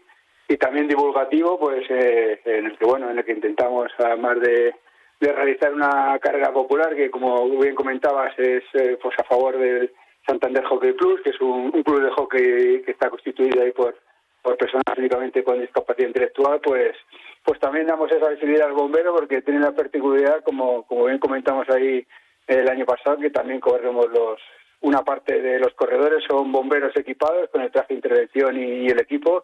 y 0.48 0.58
también 0.58 0.88
divulgativo, 0.88 1.60
pues 1.60 1.86
eh, 1.90 2.40
en 2.46 2.68
el 2.68 2.78
que 2.78 2.86
bueno, 2.86 3.10
en 3.10 3.18
el 3.18 3.26
que 3.26 3.32
intentamos 3.32 3.92
además 3.98 4.40
de, 4.42 4.76
de 5.20 5.34
realizar 5.34 5.74
una 5.74 6.20
carrera 6.20 6.54
popular 6.54 6.96
que 6.96 7.10
como 7.10 7.50
bien 7.60 7.76
comentabas 7.76 8.38
es 8.38 8.64
eh, 8.74 8.98
pues 9.02 9.18
a 9.20 9.24
favor 9.24 9.58
del 9.58 9.92
Santander 10.26 10.64
Hockey 10.66 10.94
Plus, 10.94 11.22
que 11.22 11.32
es 11.32 11.42
un, 11.42 11.72
club 11.72 12.04
de 12.04 12.12
hockey 12.12 12.82
que 12.84 12.92
está 12.92 13.10
constituido 13.10 13.62
ahí 13.62 13.72
por 13.72 13.96
por 14.42 14.58
personas 14.58 14.84
únicamente 14.96 15.44
con 15.44 15.60
discapacidad 15.60 16.08
intelectual, 16.08 16.62
pues 16.62 16.96
pues 17.44 17.60
también 17.60 17.88
damos 17.88 18.12
esa 18.12 18.30
visibilidad 18.30 18.68
al 18.68 18.74
bombero 18.74 19.16
porque 19.16 19.42
tiene 19.42 19.60
la 19.60 19.72
particularidad, 19.72 20.44
como, 20.44 20.84
como 20.86 21.06
bien 21.06 21.18
comentamos 21.18 21.68
ahí 21.70 22.06
el 22.46 22.70
año 22.70 22.86
pasado, 22.86 23.18
que 23.18 23.32
también 23.32 23.60
corremos 23.60 24.08
los 24.12 24.40
una 24.82 25.04
parte 25.04 25.42
de 25.42 25.58
los 25.58 25.74
corredores 25.74 26.24
son 26.30 26.52
bomberos 26.52 26.96
equipados 26.96 27.50
con 27.50 27.64
el 27.64 27.72
traje 27.72 27.88
de 27.90 27.96
intervención 27.96 28.56
y 28.56 28.86
el 28.86 29.00
equipo 29.00 29.44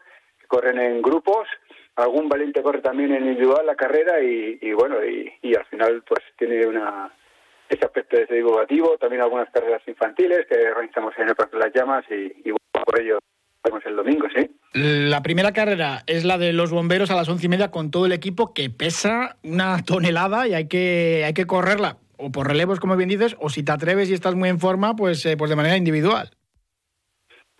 corren 0.52 0.80
en 0.80 1.02
grupos, 1.02 1.48
algún 1.96 2.28
valiente 2.28 2.62
corre 2.62 2.82
también 2.82 3.14
en 3.14 3.26
individual 3.26 3.66
la 3.66 3.76
carrera 3.76 4.22
y, 4.22 4.74
bueno, 4.74 4.98
y, 5.06 5.56
al 5.56 5.66
final 5.68 6.04
pues 6.06 6.22
tiene 6.38 6.68
una 6.68 7.10
ese 7.70 7.86
aspecto 7.86 8.18
de 8.18 8.26
divulgativo, 8.26 8.98
también 9.00 9.22
algunas 9.22 9.50
carreras 9.50 9.82
infantiles 9.88 10.46
que 10.50 10.58
organizamos 10.72 11.14
en 11.18 11.30
el 11.30 11.36
Parque 11.36 11.56
de 11.56 11.64
las 11.64 11.74
Llamas 11.74 12.04
y, 12.12 12.52
por 12.52 13.00
ello 13.00 13.20
vemos 13.64 13.82
el 13.86 13.96
domingo, 13.96 14.28
sí. 14.36 14.52
La 14.74 15.22
primera 15.22 15.54
carrera 15.54 16.04
es 16.06 16.26
la 16.26 16.38
de 16.38 16.52
los 16.52 16.72
bomberos 16.72 17.12
a 17.12 17.16
las 17.16 17.30
once 17.30 17.46
y 17.46 17.50
media 17.50 17.72
con 17.72 17.90
todo 17.90 18.06
el 18.08 18.12
equipo 18.12 18.54
que 18.54 18.70
pesa 18.70 19.38
una 19.44 19.82
tonelada 19.86 20.50
y 20.50 20.54
hay 20.54 20.68
que, 20.68 21.24
hay 21.26 21.34
que 21.34 21.48
correrla 21.48 21.98
o 22.18 22.30
por 22.30 22.48
relevos, 22.48 22.82
como 22.82 22.98
bien 22.98 23.10
dices, 23.10 23.38
o 23.40 23.50
si 23.50 23.64
te 23.64 23.72
atreves 23.72 24.10
y 24.10 24.14
estás 24.14 24.36
muy 24.36 24.50
en 24.50 24.60
forma, 24.60 24.96
pues, 24.96 25.26
eh, 25.26 25.38
pues 25.38 25.50
de 25.50 25.56
manera 25.56 25.78
individual. 25.78 26.32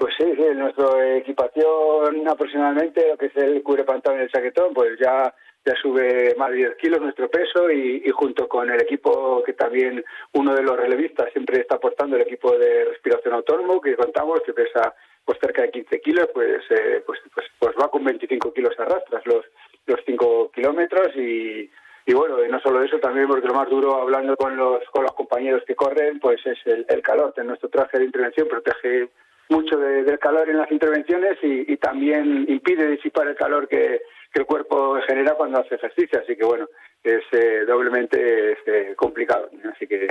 Pues 0.02 0.16
sí, 0.18 0.26
sí, 0.36 0.44
nuestra 0.56 1.16
equipación 1.18 2.28
aproximadamente, 2.28 3.08
lo 3.08 3.18
que 3.20 3.28
es 3.28 3.38
el 3.38 3.62
cubre 3.62 3.84
pantalón 3.84 4.22
y 4.22 4.24
el 4.24 4.32
saquetón, 4.32 4.74
pues 4.74 4.98
ya 5.00 5.32
ya 5.64 5.76
sube 5.76 6.34
más 6.40 6.50
de 6.50 6.56
10 6.56 6.76
kilos 6.78 7.02
nuestro 7.02 7.30
peso 7.30 7.70
y, 7.70 8.10
junto 8.10 8.48
con 8.48 8.68
el 8.72 8.82
equipo 8.82 9.44
que 9.44 9.54
también 9.54 10.04
uno 10.34 10.56
de 10.56 10.64
los 10.64 10.76
relevistas 10.76 11.32
siempre 11.34 11.62
está 11.62 11.76
aportando, 11.76 12.16
el 12.16 12.24
equipo 12.24 12.58
de 12.58 12.86
respiración 12.86 13.36
autónomo 13.36 13.80
que 13.80 13.96
contamos, 13.96 14.42
que 14.44 14.54
pesa 14.54 14.96
pues 15.24 15.38
cerca 15.40 15.62
de 15.62 15.70
15 15.70 16.02
kilos, 16.02 16.30
pues, 16.34 16.64
eh, 16.72 17.04
pues, 17.06 17.20
pues, 17.36 17.46
pues, 17.60 17.76
va 17.80 17.92
con 17.92 18.04
25 18.04 18.54
kilos 18.54 18.74
a 18.80 18.86
rastras 18.86 19.24
los, 19.28 19.46
los 19.86 20.00
5 20.04 20.50
kilómetros 20.52 21.16
y, 21.16 21.70
y 22.08 22.14
bueno, 22.16 22.44
y 22.44 22.50
no 22.50 22.60
solo 22.60 22.84
eso, 22.84 22.98
también 22.98 23.28
porque 23.28 23.48
lo 23.48 23.54
más 23.54 23.70
duro 23.70 24.02
hablando 24.02 24.36
con 24.36 24.58
los, 24.58 24.84
con 24.90 25.04
los 25.04 25.14
compañeros 25.14 25.62
que 25.68 25.76
corren, 25.76 26.20
pues 26.20 26.44
es 26.44 26.58
el, 26.66 27.02
calor, 27.04 27.36
nuestro 27.46 27.70
traje 27.70 28.00
de 28.00 28.06
intervención 28.06 28.48
protege 28.48 29.12
mucho 29.52 29.78
del 29.78 30.18
calor 30.18 30.50
en 30.50 30.58
las 30.58 30.72
intervenciones 30.72 31.38
y, 31.44 31.78
también 31.78 32.46
impide 32.48 32.88
disipar 32.90 33.28
el 33.28 33.36
calor 33.36 33.68
que, 33.68 34.02
el 34.34 34.46
cuerpo 34.46 34.98
genera 35.06 35.34
cuando 35.34 35.60
hace 35.60 35.76
ejercicio. 35.76 36.20
Así 36.22 36.36
que 36.36 36.46
bueno, 36.46 36.68
es 37.04 37.22
eh, 37.34 37.66
doblemente 37.68 38.54
este, 38.54 38.96
complicado. 38.96 39.50
Así 39.74 39.86
que 39.86 40.08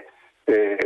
eh, 0.47 0.79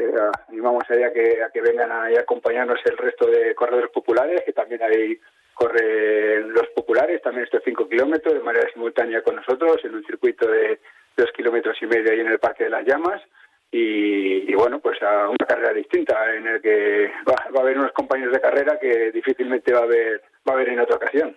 animamos 0.48 0.84
a, 0.88 1.12
que, 1.12 1.42
a 1.42 1.50
que 1.50 1.60
vengan 1.60 1.90
a, 1.90 2.06
acompañarnos 2.18 2.78
el 2.84 2.96
resto 2.96 3.26
de 3.26 3.54
corredores 3.54 3.90
populares, 3.90 4.42
que 4.46 4.52
también 4.52 4.82
hay 4.82 5.18
corren 5.54 6.52
los 6.52 6.68
populares, 6.74 7.22
también 7.22 7.44
estos 7.44 7.62
cinco 7.64 7.88
kilómetros 7.88 8.34
de 8.34 8.40
manera 8.40 8.68
simultánea 8.72 9.22
con 9.22 9.36
nosotros 9.36 9.78
en 9.84 9.94
un 9.94 10.04
circuito 10.04 10.48
de 10.48 10.80
dos 11.16 11.30
kilómetros 11.32 11.76
y 11.80 11.86
medio 11.86 12.12
ahí 12.12 12.20
en 12.20 12.26
el 12.26 12.40
Parque 12.40 12.64
de 12.64 12.70
las 12.70 12.84
Llamas 12.84 13.22
y, 13.70 14.23
bueno, 14.54 14.80
pues 14.80 15.00
a 15.02 15.28
una 15.28 15.46
carrera 15.46 15.72
distinta 15.72 16.34
en 16.34 16.46
el 16.46 16.60
que 16.60 17.10
va, 17.28 17.58
a 17.58 17.62
haber 17.62 17.78
unos 17.78 17.92
compañeros 17.92 18.32
de 18.32 18.40
carrera 18.40 18.78
que 18.78 19.12
difícilmente 19.12 19.72
va 19.72 19.80
a 19.80 19.84
haber, 19.84 20.22
va 20.46 20.52
a 20.52 20.56
haber 20.56 20.68
en 20.70 20.80
otra 20.80 20.96
ocasión. 20.96 21.34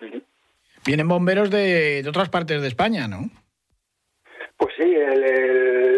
Vienen 0.84 1.08
bomberos 1.08 1.50
de, 1.50 2.04
otras 2.08 2.28
partes 2.28 2.60
de 2.60 2.68
España, 2.68 3.08
¿no? 3.08 3.30
Pues 4.56 4.74
sí, 4.76 4.92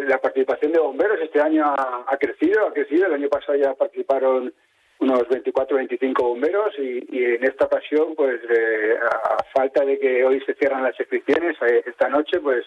la 0.06 0.18
participación 0.18 0.72
de 0.72 0.78
bomberos 0.78 1.18
este 1.22 1.40
año 1.40 1.64
ha, 1.64 2.16
crecido, 2.18 2.66
ha 2.66 2.72
crecido. 2.72 3.06
El 3.06 3.14
año 3.14 3.28
pasado 3.28 3.56
ya 3.56 3.72
participaron 3.74 4.52
unos 5.00 5.28
24 5.28 5.76
25 5.76 6.22
bomberos 6.22 6.74
y, 6.78 7.24
en 7.24 7.42
esta 7.44 7.64
ocasión 7.64 8.14
pues 8.14 8.38
eh, 8.50 8.96
a 9.02 9.42
falta 9.54 9.84
de 9.84 9.98
que 9.98 10.24
hoy 10.24 10.40
se 10.44 10.54
cierran 10.54 10.82
las 10.82 10.98
inscripciones 11.00 11.56
eh, 11.62 11.82
esta 11.86 12.08
noche 12.10 12.38
pues 12.40 12.66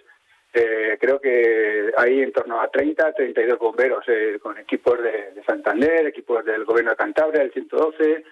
eh, 0.53 0.97
creo 0.99 1.19
que 1.19 1.91
hay 1.97 2.21
en 2.21 2.31
torno 2.31 2.61
a 2.61 2.69
30 2.69 3.13
32 3.13 3.59
bomberos 3.59 4.05
con 4.41 4.57
equipos 4.57 5.01
de, 5.01 5.41
Santander 5.45 6.07
equipos 6.07 6.45
del 6.45 6.63
gobierno 6.63 6.91
de 6.91 6.97
Cantabria 6.97 7.41
del 7.41 7.51
112 7.51 8.23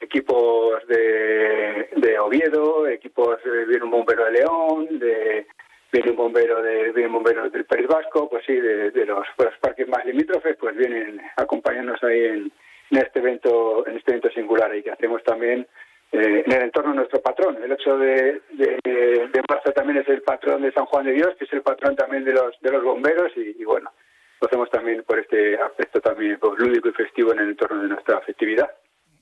equipos 0.00 0.86
de, 0.86 1.88
de 1.96 2.18
Oviedo 2.18 2.86
equipos 2.86 3.38
viene 3.66 3.84
un 3.84 3.90
bombero 3.90 4.24
de 4.26 4.32
León 4.32 4.98
de 4.98 5.46
viene 5.90 6.10
un 6.10 6.16
bombero 6.16 6.62
de 6.62 6.92
viene 6.92 7.06
un 7.06 7.14
bombero 7.14 7.48
del 7.48 7.64
País 7.64 7.86
Vasco 7.86 8.28
pues 8.28 8.44
sí 8.44 8.54
de, 8.54 8.90
de 8.90 9.06
los 9.06 9.26
parques 9.60 9.88
más 9.88 10.04
limítrofes 10.04 10.56
pues 10.56 10.76
vienen 10.76 11.20
acompañándonos 11.36 12.02
ahí 12.02 12.24
en 12.24 12.52
en 12.90 12.98
este 12.98 13.18
evento, 13.18 13.86
en 13.86 13.96
este 13.96 14.12
evento 14.12 14.30
singular 14.30 14.74
y 14.74 14.82
que 14.82 14.90
hacemos 14.90 15.22
también 15.24 15.66
eh, 16.12 16.42
en 16.46 16.52
el 16.52 16.62
entorno 16.62 16.90
de 16.90 16.96
nuestro 16.96 17.20
patrón. 17.20 17.62
El 17.62 17.72
8 17.72 17.98
de, 17.98 18.40
de, 18.52 19.42
marzo 19.48 19.72
también 19.72 19.98
es 19.98 20.08
el 20.08 20.22
patrón 20.22 20.62
de 20.62 20.72
San 20.72 20.86
Juan 20.86 21.04
de 21.04 21.12
Dios, 21.12 21.34
que 21.38 21.44
es 21.44 21.52
el 21.52 21.62
patrón 21.62 21.96
también 21.96 22.24
de 22.24 22.32
los 22.32 22.58
de 22.60 22.70
los 22.70 22.82
bomberos 22.82 23.32
y, 23.36 23.64
bueno, 23.64 23.92
lo 24.40 24.46
hacemos 24.46 24.70
también 24.70 25.02
por 25.04 25.18
este 25.18 25.56
aspecto 25.60 26.00
también 26.00 26.38
lúdico 26.56 26.88
y 26.88 26.92
festivo 26.92 27.32
en 27.32 27.40
el 27.40 27.48
entorno 27.50 27.82
de 27.82 27.88
nuestra 27.88 28.20
festividad. 28.20 28.70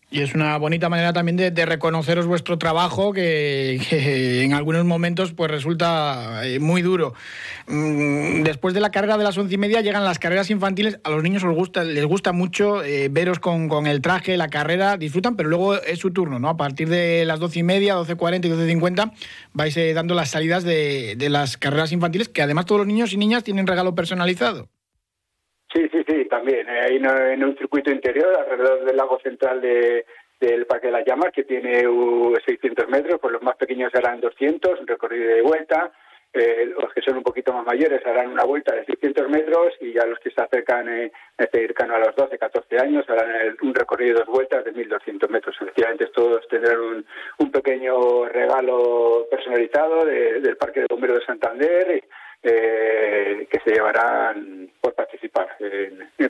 Y 0.09 0.21
es 0.21 0.37
una 0.37 0.57
bonita 0.57 0.89
manera 0.89 1.13
también 1.13 1.37
de, 1.37 1.67
reconoceros 1.67 2.27
vuestro 2.27 2.59
trabajo 2.59 3.13
que, 3.13 3.81
en 4.45 4.53
algunos 4.53 4.85
momentos 4.85 5.33
pues 5.33 5.51
resulta 5.51 6.47
eh, 6.47 6.61
muy 6.61 6.81
duro. 6.81 7.13
Mm, 7.67 8.45
después 8.45 8.73
de 8.73 8.81
la 8.81 8.91
carrera 8.91 9.19
de 9.19 9.25
las 9.25 9.37
once 9.37 9.55
y 9.55 9.59
media 9.59 9.81
llegan 9.81 10.05
las 10.05 10.21
carreras 10.21 10.49
infantiles. 10.51 11.01
A 11.03 11.11
los 11.11 11.25
niños 11.25 11.43
les 11.43 11.57
gusta, 11.57 11.83
les 11.83 12.05
gusta 12.05 12.31
mucho 12.31 12.85
eh, 12.85 13.09
veros 13.11 13.41
con, 13.41 13.87
el 13.89 14.01
traje, 14.01 14.37
la 14.37 14.47
carrera, 14.47 14.97
disfrutan, 14.97 15.35
pero 15.35 15.49
luego 15.49 15.75
es 15.75 15.99
su 15.99 16.13
turno, 16.13 16.39
¿no? 16.39 16.51
A 16.51 16.57
partir 16.57 16.89
de 16.89 17.25
las 17.25 17.41
doce 17.41 17.59
y 17.59 17.63
media, 17.65 17.95
doce 17.95 18.15
cuarenta 18.15 18.47
y 18.47 18.51
doce 18.51 18.69
cincuenta 18.69 19.13
vais 19.55 19.77
eh, 19.77 19.93
dando 19.93 20.15
las 20.15 20.31
salidas 20.31 20.63
de, 20.63 21.17
de 21.17 21.29
las 21.31 21.57
carreras 21.57 21.91
infantiles, 21.91 22.29
que 22.29 22.43
además 22.43 22.67
todos 22.67 22.79
los 22.79 22.87
niños 22.87 23.13
y 23.13 23.17
niñas 23.17 23.43
tienen 23.43 23.67
regalo 23.67 23.97
personalizado. 23.97 24.69
Sí, 25.77 25.87
sí, 25.93 26.03
sí, 26.09 26.25
también. 26.25 26.67
Eh, 26.71 26.81
ahí 26.81 26.97
en 26.97 27.45
un 27.45 27.55
circuito 27.59 27.91
interior, 27.91 28.35
alrededor 28.35 28.87
del 28.87 28.97
lago 28.97 29.21
central 29.21 29.61
de, 29.61 30.07
del 30.41 30.65
Parque 30.65 30.87
de 30.87 30.95
las 30.95 31.05
Llamas, 31.05 31.33
que 31.35 31.45
tiene 31.45 31.85
600 32.47 32.89
metros, 32.89 33.21
pues 33.21 33.31
los 33.35 33.43
más 33.43 33.57
pequeños 33.57 33.95
harán 33.95 34.23
200, 34.23 34.81
un 34.81 34.87
recorrido 34.87 35.35
de 35.35 35.43
vuelta. 35.43 35.93
Eh, 36.33 36.73
los 36.81 36.93
que 36.95 37.03
son 37.03 37.19
un 37.19 37.23
poquito 37.23 37.53
más 37.53 37.67
mayores 37.67 38.05
harán 38.07 38.31
una 38.31 38.45
vuelta 38.45 38.75
de 38.75 38.87
600 38.87 39.29
metros 39.29 39.75
y 39.81 39.93
ya 39.93 40.07
los 40.07 40.19
que 40.19 40.31
se 40.31 40.41
acercan 40.41 40.89
eh, 40.89 41.13
cercano 41.53 41.95
a 41.95 41.99
los 41.99 42.17
12, 42.17 42.39
14 42.39 42.79
años 42.79 43.09
harán 43.11 43.57
un 43.61 43.75
recorrido 43.75 44.15
de 44.15 44.21
dos 44.21 44.29
vueltas 44.29 44.65
de 44.65 44.73
1.200 44.73 45.29
metros. 45.29 45.57
Efectivamente, 45.61 46.07
todos 46.07 46.49
tendrán 46.49 46.81
un, 46.81 47.07
un 47.39 47.53
pequeño 47.53 48.27
regalo 48.31 49.27
personalizado 49.31 50.07
del 50.07 50.57
Parque 50.57 50.81
de 50.81 50.87
Bomberos 50.89 51.21
de 51.21 51.27
Santander. 51.27 52.03
Eh, 52.49 53.49
que 53.51 53.59
se 53.61 53.73
llevarán 53.73 54.66
participar 55.17 55.57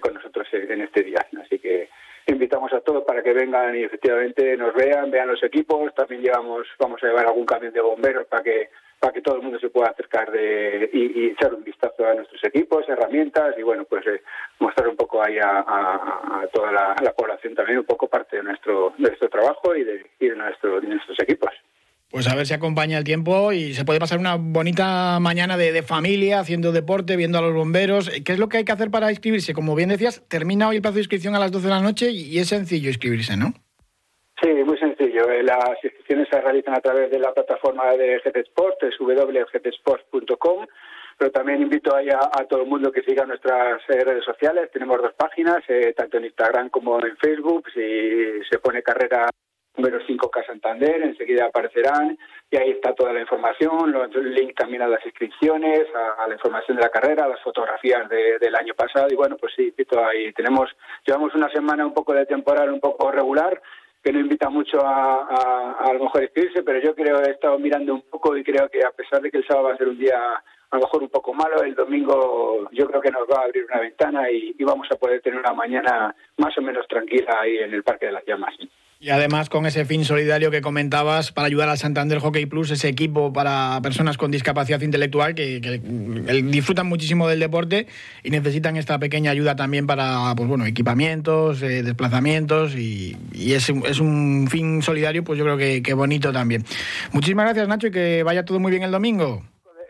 con 0.01 0.15
nosotros 0.15 0.47
en 0.53 0.81
este 0.81 1.03
día. 1.03 1.27
Así 1.43 1.59
que 1.59 1.89
invitamos 2.27 2.73
a 2.73 2.81
todos 2.81 3.05
para 3.05 3.23
que 3.23 3.33
vengan 3.33 3.77
y 3.77 3.85
efectivamente 3.85 4.57
nos 4.57 4.75
vean, 4.75 5.11
vean 5.11 5.29
los 5.29 5.43
equipos. 5.43 5.95
También 5.95 6.23
llevamos, 6.23 6.67
vamos 6.79 7.03
a 7.03 7.07
llevar 7.07 7.27
algún 7.27 7.47
camión 7.47 7.73
de 7.73 7.81
bomberos 7.81 8.27
para 8.27 8.43
que 8.43 8.71
para 8.99 9.13
que 9.13 9.21
todo 9.21 9.37
el 9.37 9.43
mundo 9.43 9.59
se 9.59 9.69
pueda 9.69 9.91
acercar 9.91 10.31
de, 10.33 10.89
y, 10.91 11.27
echar 11.27 11.53
un 11.53 11.63
vistazo 11.63 12.07
a 12.07 12.15
nuestros 12.15 12.43
equipos, 12.45 12.89
herramientas 12.89 13.55
y 13.59 13.63
bueno, 13.63 13.85
pues 13.85 14.07
eh, 14.07 14.23
mostrar 14.59 14.89
un 14.89 14.97
poco 14.97 15.23
ahí 15.23 15.39
a, 15.39 16.49
toda 16.51 16.73
la, 16.73 17.13
población 17.15 17.55
también 17.55 17.79
un 17.79 17.85
poco 17.85 18.09
parte 18.09 18.39
de 18.39 18.43
nuestro 18.43 18.95
de 18.97 19.09
nuestro 19.09 19.29
trabajo 19.29 19.77
y 19.77 19.85
de, 19.85 20.07
y 20.19 20.29
de, 20.31 20.37
nuestro, 20.37 20.81
de 20.81 20.89
nuestros 20.89 21.21
equipos. 21.21 21.51
Pues 22.17 22.29
a 22.29 22.35
ver 22.35 22.47
si 22.47 22.55
acompaña 22.55 22.97
el 22.97 23.05
tiempo 23.05 23.53
y 23.53 23.75
se 23.75 23.85
puede 23.85 24.01
pasar 24.01 24.19
una 24.19 24.37
bonita 24.37 25.21
mañana 25.21 25.59
de, 25.59 25.83
familia, 25.83 26.41
haciendo 26.41 26.73
deporte, 26.73 27.15
viendo 27.15 27.37
a 27.37 27.43
los 27.43 27.53
bomberos. 27.53 28.09
¿Qué 28.25 28.33
es 28.33 28.39
lo 28.39 28.49
que 28.49 28.57
hay 28.57 28.65
que 28.65 28.73
hacer 28.73 28.91
para 28.91 29.11
inscribirse? 29.11 29.53
Como 29.53 29.75
bien 29.75 29.91
decías, 29.91 30.27
termina 30.27 30.67
hoy 30.67 30.77
el 30.77 30.81
plazo 30.81 30.95
de 30.95 31.03
inscripción 31.03 31.35
a 31.35 31.39
las 31.39 31.53
12 31.53 31.67
de 31.67 31.75
la 31.75 31.83
noche 31.83 32.11
y 32.11 32.39
es 32.39 32.49
sencillo 32.49 32.89
inscribirse, 32.89 33.37
¿no? 33.37 33.53
Sí, 34.41 34.49
muy 34.65 34.79
sencillo. 34.79 35.29
Eh, 35.29 35.43
las 35.43 35.77
inscripciones 35.85 36.27
se 36.31 36.41
realizan 36.41 36.75
a 36.75 36.81
través 36.81 37.11
de 37.11 37.19
la 37.19 37.35
plataforma 37.35 37.93
de 37.99 38.19
GT 38.25 38.39
Sport, 38.49 38.79
www.gtsport.com 38.99 40.67
pero 41.19 41.31
también 41.31 41.61
invito 41.61 41.95
a, 41.95 42.01
a, 42.01 42.45
todo 42.45 42.63
el 42.63 42.69
mundo 42.69 42.93
que 42.93 43.03
siga 43.03 43.27
nuestras 43.27 43.83
eh, 43.91 44.05
redes 44.05 44.25
sociales. 44.25 44.71
Tenemos 44.73 45.03
dos 45.03 45.13
páginas, 45.19 45.59
eh, 45.69 45.93
tanto 45.95 46.17
en 46.17 46.25
Instagram 46.25 46.71
como 46.71 46.99
en 47.05 47.15
Facebook. 47.19 47.67
Si 47.75 48.43
se 48.51 48.59
pone 48.59 48.83
carrera 48.83 49.27
número 49.77 50.01
5K 50.01 50.47
Santander, 50.47 51.03
enseguida 51.03 51.47
aparecerán 51.47 52.19
y 52.51 52.57
ahí 52.57 52.71
está 52.71 52.95
toda 52.95 53.13
la 53.13 53.21
información, 53.21 53.93
los 53.93 54.15
link 54.15 54.55
también 54.57 54.83
a 54.83 54.89
las 54.89 55.05
inscripciones, 55.05 55.87
a, 55.95 56.27
la 56.27 56.35
información 56.35 56.77
de 56.77 56.83
la 56.83 56.91
carrera, 56.91 57.25
a 57.25 57.29
las 57.29 57.43
fotografías 57.43 58.09
del 58.09 58.55
año 58.55 58.75
pasado 58.75 59.09
y 59.11 59.17
bueno, 59.17 59.37
pues 59.37 59.53
sí, 59.55 59.75
ahí 60.11 60.33
tenemos, 60.33 60.71
llevamos 61.07 61.35
una 61.35 61.51
semana 61.51 61.87
un 61.87 61.95
poco 61.95 62.15
de 62.15 62.27
temporal, 62.27 62.73
un 62.73 62.81
poco 62.81 63.11
regular, 63.11 63.61
que 64.03 64.13
no 64.13 64.21
invita 64.21 64.49
mucho 64.49 64.81
a, 64.87 65.73
a, 65.81 65.93
lo 65.93 66.05
mejor 66.05 66.23
inscribirse, 66.23 66.63
pero 66.63 66.81
yo 66.81 66.95
creo, 66.95 67.23
he 67.23 67.31
estado 67.31 67.59
mirando 67.59 67.95
un 67.95 68.03
poco 68.03 68.37
y 68.37 68.45
creo 68.45 68.69
que 68.69 68.85
a 68.85 68.93
pesar 68.93 69.21
de 69.21 69.31
que 69.31 69.39
el 69.39 69.47
sábado 69.47 69.69
va 69.69 69.75
a 69.75 69.77
ser 69.77 69.89
un 69.89 69.99
día 69.99 70.17
a 70.71 70.77
lo 70.77 70.83
mejor 70.83 71.03
un 71.03 71.09
poco 71.09 71.35
malo, 71.35 71.63
el 71.63 71.75
domingo 71.75 72.69
yo 72.73 72.87
creo 72.87 73.01
que 73.01 73.11
nos 73.11 73.29
va 73.29 73.41
a 73.41 73.45
abrir 73.45 73.65
una 73.65 73.81
ventana 73.81 74.31
y 74.31 74.55
vamos 74.65 74.89
a 74.91 74.97
poder 74.97 75.21
tener 75.23 75.39
una 75.39 75.53
mañana 75.53 76.15
más 76.39 76.57
o 76.57 76.63
menos 76.63 76.87
tranquila 76.89 77.41
ahí 77.41 77.59
en 77.59 77.75
el 77.75 77.83
Parque 77.83 78.07
de 78.07 78.13
las 78.13 78.25
Llamas. 78.27 78.55
Y 78.99 79.11
además 79.11 79.51
con 79.51 79.67
ese 79.67 79.85
fin 79.85 80.07
solidario 80.07 80.51
que 80.51 80.63
comentabas 80.63 81.31
para 81.31 81.47
ayudar 81.47 81.69
al 81.69 81.77
Santander 81.77 82.19
Hockey 82.19 82.47
Plus, 82.47 82.71
ese 82.71 82.89
equipo 82.89 83.31
para 83.31 83.79
personas 83.83 84.17
con 84.17 84.31
discapacidad 84.31 84.81
intelectual 84.81 85.35
que, 85.35 85.61
disfrutan 86.45 86.87
muchísimo 86.87 87.29
del 87.29 87.39
deporte 87.39 87.87
y 88.25 88.31
necesitan 88.31 88.77
esta 88.77 88.99
pequeña 88.99 89.31
ayuda 89.33 89.55
también 89.55 89.87
para 89.87 90.35
pues 90.35 90.49
bueno 90.49 90.65
equipamientos, 90.65 91.63
eh, 91.63 91.83
desplazamientos 91.83 92.75
y, 92.75 93.17
es, 93.35 93.69
es, 93.69 94.01
un 94.01 94.49
fin 94.51 94.81
solidario 94.81 95.23
pues 95.25 95.39
yo 95.39 95.45
creo 95.45 95.83
que 95.83 95.95
bonito 95.95 96.33
también. 96.33 96.65
Muchísimas 97.13 97.45
gracias 97.45 97.69
Nacho 97.69 97.89
y 97.89 97.91
que 97.91 98.23
vaya 98.23 98.45
todo 98.47 98.59
muy 98.61 98.71
bien 98.71 98.83
el 98.83 98.91
domingo 98.91 99.43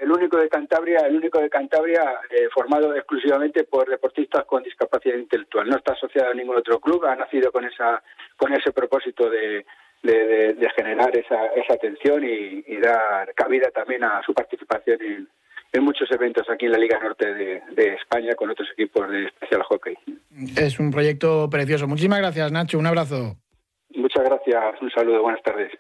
el 0.07 0.12
único 0.12 0.38
de 0.38 0.49
Cantabria, 0.49 1.01
el 1.01 1.16
único 1.16 1.40
de 1.40 1.51
Cantabria 1.51 2.21
eh, 2.31 2.49
formado 2.55 2.95
exclusivamente 2.95 3.64
por 3.64 3.88
deportistas 3.88 4.45
con 4.45 4.62
discapacidad 4.62 5.16
intelectual. 5.16 5.69
No 5.69 5.77
está 5.77 5.95
asociado 5.95 6.31
a 6.31 6.35
ningún 6.35 6.57
otro 6.57 6.79
club, 6.79 7.05
ha 7.07 7.16
nacido 7.16 7.51
con 7.51 7.64
esa 7.64 8.01
con 8.37 8.53
ese 8.53 8.71
propósito 8.71 9.29
de, 9.29 9.66
de, 10.03 10.69
generar 10.77 11.11
esa, 11.16 11.47
esa 11.57 11.75
atención 11.75 12.23
y, 12.23 12.77
dar 12.77 13.35
cabida 13.35 13.71
también 13.71 14.05
a 14.05 14.23
su 14.25 14.33
participación 14.33 15.03
en, 15.03 15.29
en 15.73 15.83
muchos 15.83 16.09
eventos 16.12 16.49
aquí 16.49 16.66
en 16.66 16.73
la 16.73 16.79
Liga 16.79 17.01
Norte 17.01 17.35
de, 17.35 17.62
de, 17.73 17.95
España 17.95 18.35
con 18.37 18.51
otros 18.51 18.69
equipos 18.75 19.11
de 19.11 19.25
especial 19.25 19.62
hockey. 19.64 19.97
Es 20.57 20.79
un 20.79 20.92
proyecto 20.92 21.49
precioso. 21.51 21.88
Muchísimas 21.88 22.21
gracias, 22.21 22.53
Nacho. 22.53 22.79
Un 22.79 22.87
abrazo. 22.87 23.37
Muchas 23.90 24.23
gracias. 24.23 24.81
Un 24.81 24.90
saludo. 24.90 25.23
Buenas 25.23 25.42
tardes. 25.42 25.73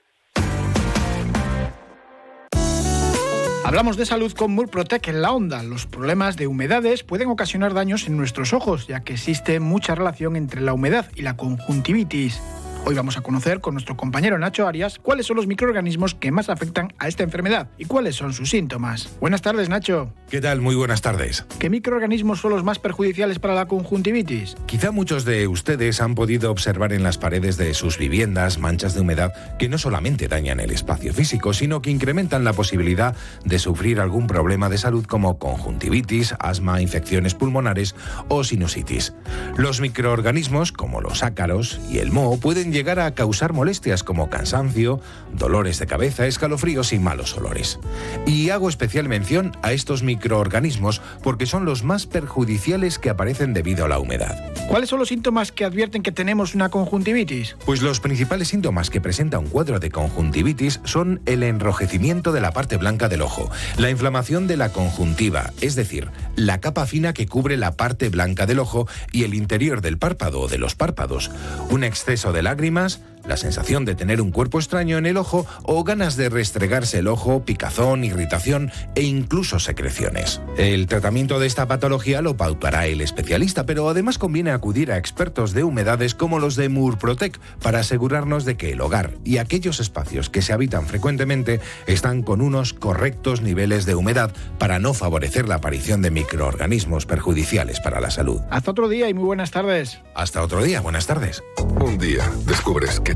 Hablamos 3.66 3.96
de 3.96 4.06
salud 4.06 4.32
con 4.32 4.52
Murprotec 4.52 5.08
en 5.08 5.22
la 5.22 5.32
onda. 5.32 5.64
Los 5.64 5.86
problemas 5.86 6.36
de 6.36 6.46
humedades 6.46 7.02
pueden 7.02 7.28
ocasionar 7.30 7.74
daños 7.74 8.06
en 8.06 8.16
nuestros 8.16 8.52
ojos, 8.52 8.86
ya 8.86 9.00
que 9.00 9.14
existe 9.14 9.58
mucha 9.58 9.96
relación 9.96 10.36
entre 10.36 10.60
la 10.60 10.72
humedad 10.72 11.10
y 11.16 11.22
la 11.22 11.36
conjuntivitis. 11.36 12.40
Hoy 12.88 12.94
vamos 12.94 13.16
a 13.16 13.20
conocer 13.20 13.60
con 13.60 13.74
nuestro 13.74 13.96
compañero 13.96 14.38
Nacho 14.38 14.68
Arias 14.68 15.00
cuáles 15.02 15.26
son 15.26 15.34
los 15.34 15.48
microorganismos 15.48 16.14
que 16.14 16.30
más 16.30 16.48
afectan 16.48 16.94
a 17.00 17.08
esta 17.08 17.24
enfermedad 17.24 17.68
y 17.78 17.86
cuáles 17.86 18.14
son 18.14 18.32
sus 18.32 18.50
síntomas. 18.50 19.10
Buenas 19.18 19.42
tardes, 19.42 19.68
Nacho. 19.68 20.12
¿Qué 20.30 20.40
tal? 20.40 20.60
Muy 20.60 20.76
buenas 20.76 21.02
tardes. 21.02 21.44
¿Qué 21.58 21.68
microorganismos 21.68 22.40
son 22.40 22.52
los 22.52 22.62
más 22.62 22.78
perjudiciales 22.78 23.40
para 23.40 23.54
la 23.54 23.66
conjuntivitis? 23.66 24.54
Quizá 24.66 24.92
muchos 24.92 25.24
de 25.24 25.48
ustedes 25.48 26.00
han 26.00 26.14
podido 26.14 26.52
observar 26.52 26.92
en 26.92 27.02
las 27.02 27.18
paredes 27.18 27.56
de 27.56 27.74
sus 27.74 27.98
viviendas 27.98 28.60
manchas 28.60 28.94
de 28.94 29.00
humedad 29.00 29.32
que 29.58 29.68
no 29.68 29.78
solamente 29.78 30.28
dañan 30.28 30.60
el 30.60 30.70
espacio 30.70 31.12
físico, 31.12 31.54
sino 31.54 31.82
que 31.82 31.90
incrementan 31.90 32.44
la 32.44 32.52
posibilidad 32.52 33.16
de 33.44 33.58
sufrir 33.58 33.98
algún 33.98 34.28
problema 34.28 34.68
de 34.68 34.78
salud 34.78 35.04
como 35.06 35.40
conjuntivitis, 35.40 36.36
asma, 36.38 36.80
infecciones 36.80 37.34
pulmonares 37.34 37.96
o 38.28 38.44
sinusitis. 38.44 39.12
Los 39.56 39.80
microorganismos, 39.80 40.70
como 40.70 41.00
los 41.00 41.24
ácaros 41.24 41.80
y 41.90 41.98
el 41.98 42.12
moho, 42.12 42.38
pueden 42.38 42.75
llegar 42.76 43.00
a 43.00 43.14
causar 43.14 43.54
molestias 43.54 44.04
como 44.04 44.28
cansancio, 44.28 45.00
dolores 45.32 45.78
de 45.78 45.86
cabeza, 45.86 46.26
escalofríos 46.26 46.92
y 46.92 46.98
malos 46.98 47.34
olores. 47.34 47.80
Y 48.26 48.50
hago 48.50 48.68
especial 48.68 49.08
mención 49.08 49.56
a 49.62 49.72
estos 49.72 50.02
microorganismos 50.02 51.00
porque 51.22 51.46
son 51.46 51.64
los 51.64 51.84
más 51.84 52.04
perjudiciales 52.04 52.98
que 52.98 53.08
aparecen 53.08 53.54
debido 53.54 53.86
a 53.86 53.88
la 53.88 53.98
humedad. 53.98 54.52
¿Cuáles 54.68 54.90
son 54.90 54.98
los 54.98 55.08
síntomas 55.08 55.52
que 55.52 55.64
advierten 55.64 56.02
que 56.02 56.12
tenemos 56.12 56.54
una 56.54 56.68
conjuntivitis? 56.68 57.56
Pues 57.64 57.80
los 57.80 58.00
principales 58.00 58.48
síntomas 58.48 58.90
que 58.90 59.00
presenta 59.00 59.38
un 59.38 59.46
cuadro 59.46 59.80
de 59.80 59.90
conjuntivitis 59.90 60.80
son 60.84 61.22
el 61.24 61.44
enrojecimiento 61.44 62.32
de 62.32 62.42
la 62.42 62.52
parte 62.52 62.76
blanca 62.76 63.08
del 63.08 63.22
ojo, 63.22 63.50
la 63.78 63.88
inflamación 63.88 64.46
de 64.46 64.58
la 64.58 64.68
conjuntiva, 64.70 65.50
es 65.62 65.76
decir, 65.76 66.10
la 66.34 66.60
capa 66.60 66.84
fina 66.84 67.14
que 67.14 67.26
cubre 67.26 67.56
la 67.56 67.72
parte 67.72 68.10
blanca 68.10 68.44
del 68.44 68.58
ojo 68.58 68.86
y 69.12 69.24
el 69.24 69.32
interior 69.32 69.80
del 69.80 69.96
párpado 69.96 70.40
o 70.40 70.48
de 70.48 70.58
los 70.58 70.74
párpados, 70.74 71.30
un 71.70 71.82
exceso 71.82 72.34
de 72.34 72.42
lágrimas, 72.42 72.65
rimas 72.66 73.00
la 73.26 73.36
sensación 73.36 73.84
de 73.84 73.94
tener 73.94 74.20
un 74.20 74.30
cuerpo 74.30 74.58
extraño 74.58 74.98
en 74.98 75.06
el 75.06 75.16
ojo 75.16 75.46
o 75.62 75.84
ganas 75.84 76.16
de 76.16 76.28
restregarse 76.28 76.98
el 76.98 77.08
ojo, 77.08 77.44
picazón, 77.44 78.04
irritación 78.04 78.70
e 78.94 79.02
incluso 79.02 79.58
secreciones. 79.58 80.40
El 80.56 80.86
tratamiento 80.86 81.38
de 81.38 81.46
esta 81.46 81.66
patología 81.66 82.22
lo 82.22 82.36
pautará 82.36 82.86
el 82.86 83.00
especialista, 83.00 83.66
pero 83.66 83.88
además 83.88 84.18
conviene 84.18 84.50
acudir 84.50 84.92
a 84.92 84.98
expertos 84.98 85.52
de 85.52 85.64
humedades 85.64 86.14
como 86.14 86.38
los 86.38 86.56
de 86.56 86.68
Murprotec 86.68 87.38
para 87.60 87.80
asegurarnos 87.80 88.44
de 88.44 88.56
que 88.56 88.72
el 88.72 88.80
hogar 88.80 89.12
y 89.24 89.38
aquellos 89.38 89.80
espacios 89.80 90.30
que 90.30 90.42
se 90.42 90.52
habitan 90.52 90.86
frecuentemente 90.86 91.60
están 91.86 92.22
con 92.22 92.40
unos 92.40 92.72
correctos 92.72 93.40
niveles 93.40 93.86
de 93.86 93.94
humedad 93.94 94.32
para 94.58 94.78
no 94.78 94.94
favorecer 94.94 95.48
la 95.48 95.56
aparición 95.56 96.02
de 96.02 96.10
microorganismos 96.10 97.06
perjudiciales 97.06 97.80
para 97.80 98.00
la 98.00 98.10
salud. 98.10 98.40
Hasta 98.50 98.70
otro 98.70 98.88
día 98.88 99.08
y 99.08 99.14
muy 99.14 99.24
buenas 99.24 99.50
tardes. 99.50 100.00
Hasta 100.14 100.42
otro 100.42 100.62
día, 100.62 100.80
buenas 100.80 101.06
tardes. 101.06 101.42
Un 101.80 101.98
día 101.98 102.30
descubres 102.46 103.00
que 103.00 103.15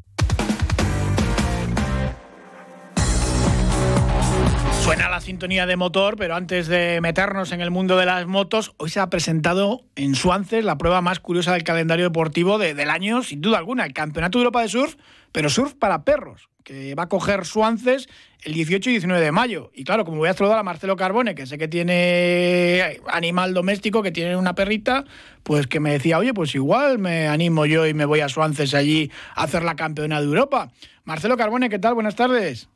Suena 4.83 5.09
la 5.09 5.21
sintonía 5.21 5.67
de 5.67 5.75
motor, 5.75 6.15
pero 6.17 6.35
antes 6.35 6.67
de 6.67 6.99
meternos 7.01 7.51
en 7.51 7.61
el 7.61 7.69
mundo 7.69 7.97
de 7.97 8.07
las 8.07 8.25
motos, 8.25 8.73
hoy 8.77 8.89
se 8.89 8.99
ha 8.99 9.11
presentado 9.11 9.85
en 9.95 10.15
Suances 10.15 10.65
la 10.65 10.79
prueba 10.79 11.01
más 11.01 11.19
curiosa 11.19 11.53
del 11.53 11.63
calendario 11.63 12.05
deportivo 12.05 12.57
del 12.57 12.89
año, 12.89 13.21
sin 13.21 13.41
duda 13.41 13.59
alguna, 13.59 13.85
el 13.85 13.93
Campeonato 13.93 14.39
de 14.39 14.43
Europa 14.43 14.63
de 14.63 14.69
Surf, 14.69 14.95
pero 15.31 15.51
surf 15.51 15.75
para 15.75 16.03
perros, 16.03 16.49
que 16.63 16.95
va 16.95 17.03
a 17.03 17.09
coger 17.09 17.45
Suances 17.45 18.09
el 18.41 18.53
18 18.53 18.89
y 18.89 18.93
19 18.93 19.23
de 19.23 19.31
mayo. 19.31 19.71
Y 19.75 19.83
claro, 19.83 20.03
como 20.03 20.17
voy 20.17 20.29
a 20.29 20.33
saludar 20.33 20.57
a 20.57 20.63
Marcelo 20.63 20.95
Carbone, 20.95 21.35
que 21.35 21.45
sé 21.45 21.59
que 21.59 21.67
tiene 21.67 22.99
animal 23.07 23.53
doméstico, 23.53 24.01
que 24.01 24.11
tiene 24.11 24.35
una 24.35 24.55
perrita, 24.55 25.05
pues 25.43 25.67
que 25.67 25.79
me 25.79 25.91
decía, 25.91 26.17
oye, 26.17 26.33
pues 26.33 26.55
igual 26.55 26.97
me 26.97 27.27
animo 27.27 27.67
yo 27.67 27.85
y 27.85 27.93
me 27.93 28.05
voy 28.05 28.21
a 28.21 28.29
Suances 28.29 28.73
allí 28.73 29.11
a 29.35 29.43
hacer 29.43 29.61
la 29.61 29.75
campeona 29.75 30.19
de 30.19 30.25
Europa. 30.25 30.71
Marcelo 31.03 31.37
Carbone, 31.37 31.69
¿qué 31.69 31.77
tal? 31.77 31.93
Buenas 31.93 32.15
tardes. 32.15 32.70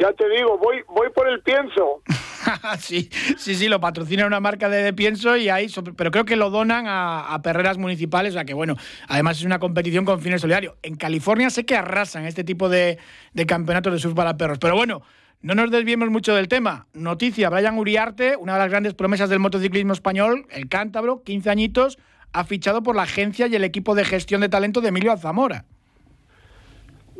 Ya 0.00 0.12
te 0.12 0.28
digo, 0.28 0.58
voy 0.58 0.82
voy 0.88 1.08
por 1.14 1.28
el 1.28 1.40
pienso. 1.40 2.02
sí, 2.78 3.08
sí, 3.38 3.54
sí, 3.54 3.68
lo 3.68 3.80
patrocina 3.80 4.26
una 4.26 4.40
marca 4.40 4.68
de, 4.68 4.92
pienso 4.92 5.36
y 5.36 5.48
ahí, 5.48 5.68
pero 5.96 6.10
creo 6.10 6.24
que 6.24 6.36
lo 6.36 6.50
donan 6.50 6.84
a, 6.86 7.40
perreras 7.42 7.78
municipales, 7.78 8.32
o 8.32 8.34
sea 8.34 8.44
que 8.44 8.54
bueno, 8.54 8.76
además 9.08 9.38
es 9.38 9.44
una 9.44 9.58
competición 9.58 10.04
con 10.04 10.20
fines 10.20 10.40
solidarios. 10.40 10.74
En 10.82 10.96
California 10.96 11.50
sé 11.50 11.64
que 11.64 11.76
arrasan 11.76 12.26
este 12.26 12.44
tipo 12.44 12.68
de, 12.68 12.98
de 13.32 13.46
campeonatos 13.46 13.92
de 13.92 13.98
surf 13.98 14.14
para 14.14 14.36
perros, 14.36 14.58
pero 14.58 14.76
bueno, 14.76 15.02
no 15.40 15.54
nos 15.54 15.70
desviemos 15.70 16.10
mucho 16.10 16.34
del 16.34 16.48
tema. 16.48 16.86
Noticia, 16.92 17.48
Brian 17.48 17.78
Uriarte, 17.78 18.36
una 18.36 18.54
de 18.54 18.58
las 18.58 18.70
grandes 18.70 18.94
promesas 18.94 19.30
del 19.30 19.38
motociclismo 19.38 19.92
español, 19.92 20.46
el 20.50 20.68
cántabro, 20.68 21.22
15 21.22 21.50
añitos, 21.50 21.98
ha 22.32 22.44
fichado 22.44 22.82
por 22.82 22.94
la 22.94 23.02
agencia 23.02 23.46
y 23.46 23.56
el 23.56 23.64
equipo 23.64 23.94
de 23.94 24.04
gestión 24.04 24.42
de 24.42 24.48
talento 24.48 24.80
de 24.80 24.88
Emilio 24.88 25.12
Alzamora 25.12 25.64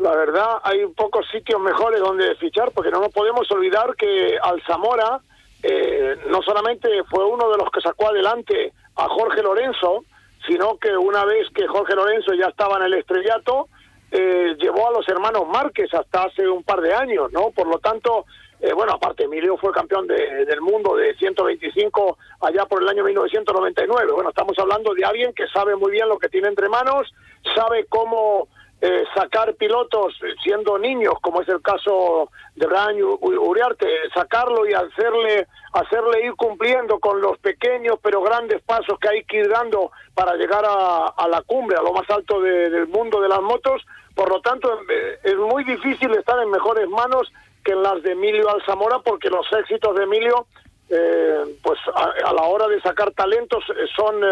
la 0.01 0.15
verdad 0.15 0.61
hay 0.63 0.87
pocos 0.89 1.27
sitios 1.31 1.61
mejores 1.61 2.01
donde 2.01 2.35
fichar 2.37 2.71
porque 2.73 2.91
no 2.91 3.01
nos 3.01 3.13
podemos 3.13 3.51
olvidar 3.51 3.95
que 3.97 4.39
Alzamora 4.43 5.21
eh, 5.63 6.17
no 6.29 6.41
solamente 6.43 6.89
fue 7.05 7.25
uno 7.25 7.51
de 7.51 7.59
los 7.59 7.71
que 7.71 7.83
sacó 7.83 8.09
adelante 8.09 8.73
a 8.97 9.09
Jorge 9.09 9.43
Lorenzo, 9.43 10.05
sino 10.47 10.79
que 10.79 10.97
una 10.97 11.25
vez 11.25 11.49
que 11.55 11.67
Jorge 11.67 11.95
Lorenzo 11.95 12.33
ya 12.33 12.47
estaba 12.47 12.79
en 12.79 12.85
el 12.85 12.95
estrellato, 12.95 13.69
eh, 14.11 14.57
llevó 14.59 14.89
a 14.89 14.93
los 14.93 15.07
hermanos 15.09 15.47
Márquez 15.47 15.93
hasta 15.93 16.25
hace 16.25 16.49
un 16.49 16.63
par 16.63 16.81
de 16.81 16.95
años, 16.95 17.31
¿no? 17.33 17.51
Por 17.51 17.67
lo 17.67 17.79
tanto, 17.79 18.25
eh, 18.59 18.73
bueno, 18.73 18.95
aparte, 18.95 19.25
Emilio 19.25 19.59
fue 19.59 19.71
campeón 19.71 20.07
del 20.07 20.61
mundo 20.63 20.97
de 20.97 21.15
125 21.17 22.19
allá 22.41 22.65
por 22.65 22.83
el 22.83 22.89
año 22.89 23.05
1999. 23.05 24.13
Bueno, 24.13 24.31
estamos 24.31 24.59
hablando 24.59 24.95
de 24.95 25.05
alguien 25.05 25.35
que 25.35 25.47
sabe 25.49 25.77
muy 25.77 25.93
bien 25.93 26.09
lo 26.09 26.19
que 26.19 26.31
tiene 26.31 26.49
entre 26.49 26.71
manos, 26.71 27.13
sabe 27.55 27.85
cómo 27.87 28.49
eh, 28.83 29.05
sacar 29.15 29.55
pilotos 29.57 30.15
siendo 30.43 30.79
niños, 30.79 31.13
como 31.21 31.43
es 31.43 31.49
el 31.51 31.61
caso 31.61 32.31
de 32.55 32.67
Brian 32.67 32.97
Uriarte, 33.21 33.87
sacarlo 34.15 34.67
y 34.67 34.73
hacerle, 34.73 35.47
hacerle 35.75 36.25
ir 36.25 36.35
cumpliendo 36.35 36.99
con 36.99 37.21
los 37.21 37.37
pequeños 37.39 37.99
pero 38.03 38.23
grandes 38.23 38.63
pasos 38.63 38.99
que 38.99 39.09
hay 39.09 39.25
que 39.25 39.41
ir 39.41 39.51
dando 39.51 39.91
para 40.15 40.35
llegar 40.37 40.65
a, 40.67 41.29
la 41.29 41.43
cumbre, 41.43 41.77
a 41.77 41.83
lo 41.83 41.93
más 41.93 42.09
alto 42.09 42.41
del 42.41 42.89
mundo 42.89 43.21
de 43.21 43.29
las 43.29 43.43
motos. 43.43 43.83
Por 44.15 44.31
lo 44.31 44.41
tanto, 44.41 44.73
eh, 44.89 45.19
es 45.25 45.37
muy 45.37 45.63
difícil 45.65 46.13
estar 46.13 46.41
en 46.41 46.51
mejores 46.51 46.89
manos 46.89 47.31
que 47.63 47.73
en 47.73 47.83
las 47.83 48.03
de 48.03 48.13
Emilio 48.13 48.49
Alzamora, 48.49 49.01
porque 49.01 49.29
los 49.29 49.47
éxitos 49.53 49.95
de 49.95 50.05
Emilio, 50.05 50.47
eh, 50.89 51.45
pues 51.63 51.79
a, 51.95 52.33
la 52.33 52.43
hora 52.45 52.67
de 52.67 52.81
sacar 52.81 53.11
talentos, 53.11 53.63
son 53.95 54.23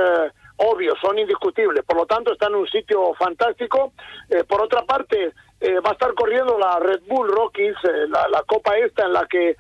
obvios, 0.58 0.98
son 1.00 1.18
indiscutibles. 1.18 1.84
Por 1.84 1.96
lo 1.96 2.06
tanto, 2.06 2.32
está 2.32 2.46
en 2.46 2.56
un 2.56 2.68
sitio 2.68 3.14
fantástico. 3.14 3.92
Eh, 4.28 4.44
por 4.44 4.60
otra 4.60 4.84
parte, 4.84 5.32
eh, 5.60 5.80
va 5.80 5.90
a 5.90 5.92
estar 5.92 6.14
corriendo 6.14 6.58
la 6.58 6.78
Red 6.78 7.00
Bull 7.08 7.28
Rockies, 7.28 7.76
eh, 7.84 8.06
la, 8.08 8.42
copa 8.46 8.76
esta 8.76 9.06
en 9.06 9.12
la 9.12 9.26
que 9.26 9.56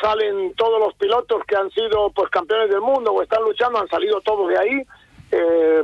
salen 0.00 0.54
todos 0.54 0.80
los 0.80 0.94
pilotos 0.94 1.42
que 1.46 1.54
han 1.54 1.70
sido 1.70 2.10
pues 2.10 2.30
campeones 2.30 2.70
del 2.70 2.80
mundo 2.80 3.12
o 3.12 3.20
están 3.20 3.42
luchando, 3.42 3.78
han 3.78 3.88
salido 3.88 4.22
todos 4.22 4.48
de 4.48 4.58
ahí. 4.58 4.82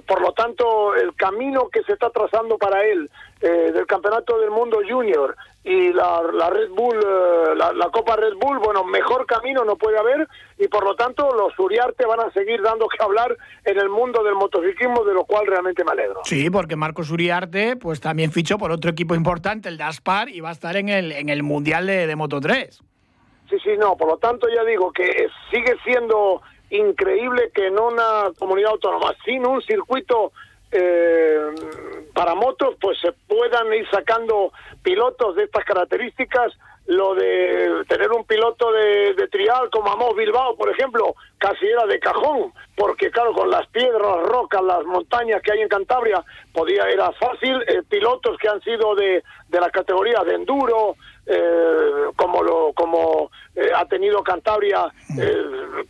Por 0.07 0.21
lo 0.21 0.33
tanto, 0.33 0.95
el 0.95 1.15
camino 1.15 1.69
que 1.69 1.83
se 1.83 1.93
está 1.93 2.11
trazando 2.11 2.59
para 2.59 2.85
él 2.85 3.11
del 3.41 3.87
Campeonato 3.87 4.39
del 4.39 4.51
Mundo 4.51 4.79
Junior 4.89 5.37
y 5.65 5.93
la, 5.93 6.23
la 6.33 6.51
Red 6.51 6.71
Bull, 6.71 6.97
eh, 6.97 7.55
la, 7.55 7.89
Copa 7.93 8.17
Red 8.17 8.35
Bull, 8.41 8.59
bueno, 8.59 8.85
mejor 8.85 9.27
camino 9.27 9.65
no 9.65 9.77
puede 9.77 9.99
haber 9.99 10.27
y 10.59 10.67
por 10.67 10.85
lo 10.85 10.97
tanto 10.97 11.33
los 11.35 11.57
Uriarte 11.59 12.05
van 12.05 12.21
a 12.21 12.31
seguir 12.33 12.61
dando 12.63 12.89
que 12.89 13.03
hablar 13.03 13.37
en 13.65 13.79
el 13.79 13.89
mundo 13.89 14.25
del 14.25 14.35
motociclismo, 14.35 15.05
de 15.05 15.15
lo 15.15 15.25
cual 15.25 15.47
realmente 15.47 15.85
me 15.85 15.93
alegro. 15.93 16.21
Sí, 16.25 16.51
porque 16.51 16.75
Marcos 16.75 17.11
Uriarte 17.11 17.77
pues 17.77 18.01
también 18.01 18.33
fichó 18.33 18.59
por 18.59 18.73
otro 18.73 18.91
equipo 18.91 19.15
importante, 19.15 19.69
el 19.69 19.79
Daspar, 19.79 20.29
y 20.29 20.41
va 20.41 20.49
a 20.49 20.53
estar 20.53 20.77
en 20.77 20.89
el, 20.89 21.13
en 21.13 21.29
el 21.29 21.43
Mundial 21.45 21.87
de, 21.87 22.07
de 22.07 22.17
Moto 22.17 22.41
3. 22.41 22.83
Sí, 23.49 23.57
sí, 23.63 23.71
no, 23.79 23.97
por 23.97 24.09
lo 24.09 24.17
tanto 24.17 24.49
ya 24.49 24.65
digo 24.65 24.91
que 24.93 25.29
sigue 25.51 25.77
siendo 25.85 26.43
increíble 26.73 27.51
que 27.55 27.67
en 27.67 27.79
una 27.79 28.31
comunidad 28.39 28.73
autónoma 28.73 29.15
sin 29.25 29.47
un 29.47 29.63
circuito 29.63 30.33
eh, 30.71 31.39
para 32.15 32.35
motos 32.35 32.77
pues 32.81 32.99
se 33.01 33.13
puedan 33.13 33.73
ir 33.75 33.89
sacando 33.91 34.53
pilotos 34.83 35.37
de 35.37 35.45
estas 35.45 35.65
características 35.65 36.53
lo 36.87 37.15
de 37.15 37.85
tener 37.89 38.11
un 38.11 38.25
piloto 38.25 38.73
de, 38.73 39.29
trial 39.31 39.71
como 39.71 39.91
Amos 39.91 40.17
Bilbao, 40.17 40.57
por 40.57 40.69
ejemplo, 40.69 41.15
casi 41.39 41.67
era 41.67 41.87
de 41.87 41.99
cajón, 42.01 42.53
porque 42.77 43.11
claro, 43.11 43.33
con 43.33 43.51
las 43.51 43.67
piedras, 43.69 44.03
las 44.03 44.27
rocas, 44.27 44.63
las 44.63 44.85
montañas 44.85 45.41
que 45.43 45.53
hay 45.53 45.61
en 45.61 45.69
Cantabria, 45.69 46.23
podía 46.53 46.89
era 46.91 47.13
fácil. 47.13 47.63
Eh, 47.69 47.83
pilotos 47.89 48.37
que 48.39 48.49
han 48.49 48.61
sido 48.63 48.95
de, 48.95 49.23
de 49.49 49.61
la 49.61 49.71
categoría 49.71 50.23
de 50.25 50.35
enduro, 50.35 50.97
eh, 51.25 52.11
como 52.17 52.43
lo 52.43 52.73
como 52.75 53.31
eh, 53.55 53.71
ha 53.75 53.87
tenido 53.87 54.23
Cantabria, 54.23 54.93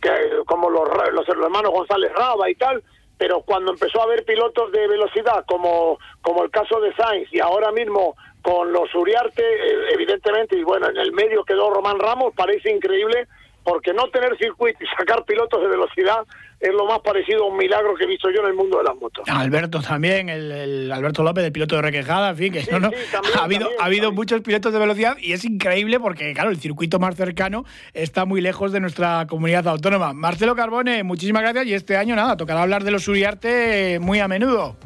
que, 0.01 0.09
como 0.45 0.69
los, 0.69 0.87
los 1.13 1.27
hermanos 1.29 1.71
González 1.71 2.11
Raba 2.13 2.49
y 2.49 2.55
tal, 2.55 2.83
pero 3.17 3.41
cuando 3.41 3.71
empezó 3.71 4.01
a 4.01 4.03
haber 4.03 4.25
pilotos 4.25 4.71
de 4.71 4.87
velocidad, 4.87 5.45
como, 5.47 5.97
como 6.21 6.43
el 6.43 6.51
caso 6.51 6.79
de 6.81 6.93
Sainz, 6.95 7.27
y 7.31 7.39
ahora 7.39 7.71
mismo 7.71 8.15
con 8.41 8.71
los 8.73 8.93
Uriarte, 8.93 9.41
eh, 9.41 9.93
evidentemente, 9.93 10.57
y 10.57 10.63
bueno, 10.63 10.89
en 10.89 10.97
el 10.97 11.13
medio 11.13 11.43
quedó 11.43 11.69
Román 11.69 11.99
Ramos, 11.99 12.33
parece 12.35 12.71
increíble 12.71 13.27
porque 13.63 13.93
no 13.93 14.09
tener 14.09 14.37
circuito 14.37 14.83
y 14.83 14.87
sacar 14.97 15.23
pilotos 15.23 15.61
de 15.61 15.67
velocidad 15.67 16.25
es 16.63 16.73
lo 16.73 16.85
más 16.85 17.01
parecido 17.01 17.43
a 17.43 17.47
un 17.47 17.57
milagro 17.57 17.93
que 17.93 18.05
he 18.05 18.07
visto 18.07 18.29
yo 18.31 18.39
en 18.39 18.47
el 18.47 18.53
mundo 18.53 18.77
de 18.77 18.85
las 18.85 18.95
motos. 18.95 19.27
Alberto 19.27 19.81
también, 19.81 20.29
el, 20.29 20.89
Alberto 20.89 21.21
López, 21.21 21.43
el 21.43 21.51
piloto 21.51 21.75
de 21.75 21.81
Requejada, 21.81 22.29
en 22.29 22.37
fin, 22.37 22.53
que 22.53 22.65
no, 22.71 22.79
no, 22.79 22.89
ha 23.37 23.43
habido, 23.43 23.67
ha 23.81 23.85
habido 23.85 24.13
muchos 24.13 24.39
pilotos 24.39 24.71
de 24.71 24.79
velocidad 24.79 25.17
y 25.19 25.33
es 25.33 25.43
increíble 25.43 25.99
porque, 25.99 26.33
claro, 26.33 26.51
el 26.51 26.57
circuito 26.57 26.99
más 26.99 27.15
cercano 27.15 27.65
está 27.93 28.23
muy 28.23 28.39
lejos 28.39 28.71
de 28.71 28.79
nuestra 28.79 29.27
comunidad 29.27 29.67
autónoma. 29.67 30.13
Marcelo 30.13 30.55
Carbone, 30.55 31.03
muchísimas 31.03 31.41
gracias 31.41 31.65
y 31.65 31.73
este 31.73 31.97
año 31.97 32.15
nada, 32.15 32.37
tocará 32.37 32.61
hablar 32.61 32.85
de 32.85 32.91
los 32.91 33.09
Uriarte 33.09 33.99
muy 33.99 34.21
a 34.21 34.29
menudo. 34.29 34.77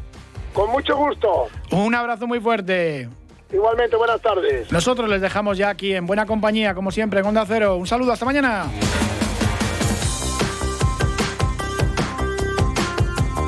Con 0.54 0.72
mucho 0.72 0.98
gusto. 0.98 1.48
Un 1.70 1.94
abrazo 1.94 2.26
muy 2.26 2.40
fuerte. 2.40 3.08
Igualmente, 3.54 3.96
buenas 3.96 4.20
tardes. 4.20 4.72
Nosotros 4.72 5.08
les 5.08 5.22
dejamos 5.22 5.60
ya 5.60 5.70
aquí 5.70 5.94
en 5.94 6.08
buena 6.08 6.26
compañía, 6.26 6.74
como 6.74 6.90
siempre, 6.90 7.20
en 7.20 7.28
Onda 7.28 7.46
Cero. 7.46 7.76
Un 7.76 7.86
saludo, 7.86 8.13
hasta 8.13 8.26
mañana. 8.26 8.66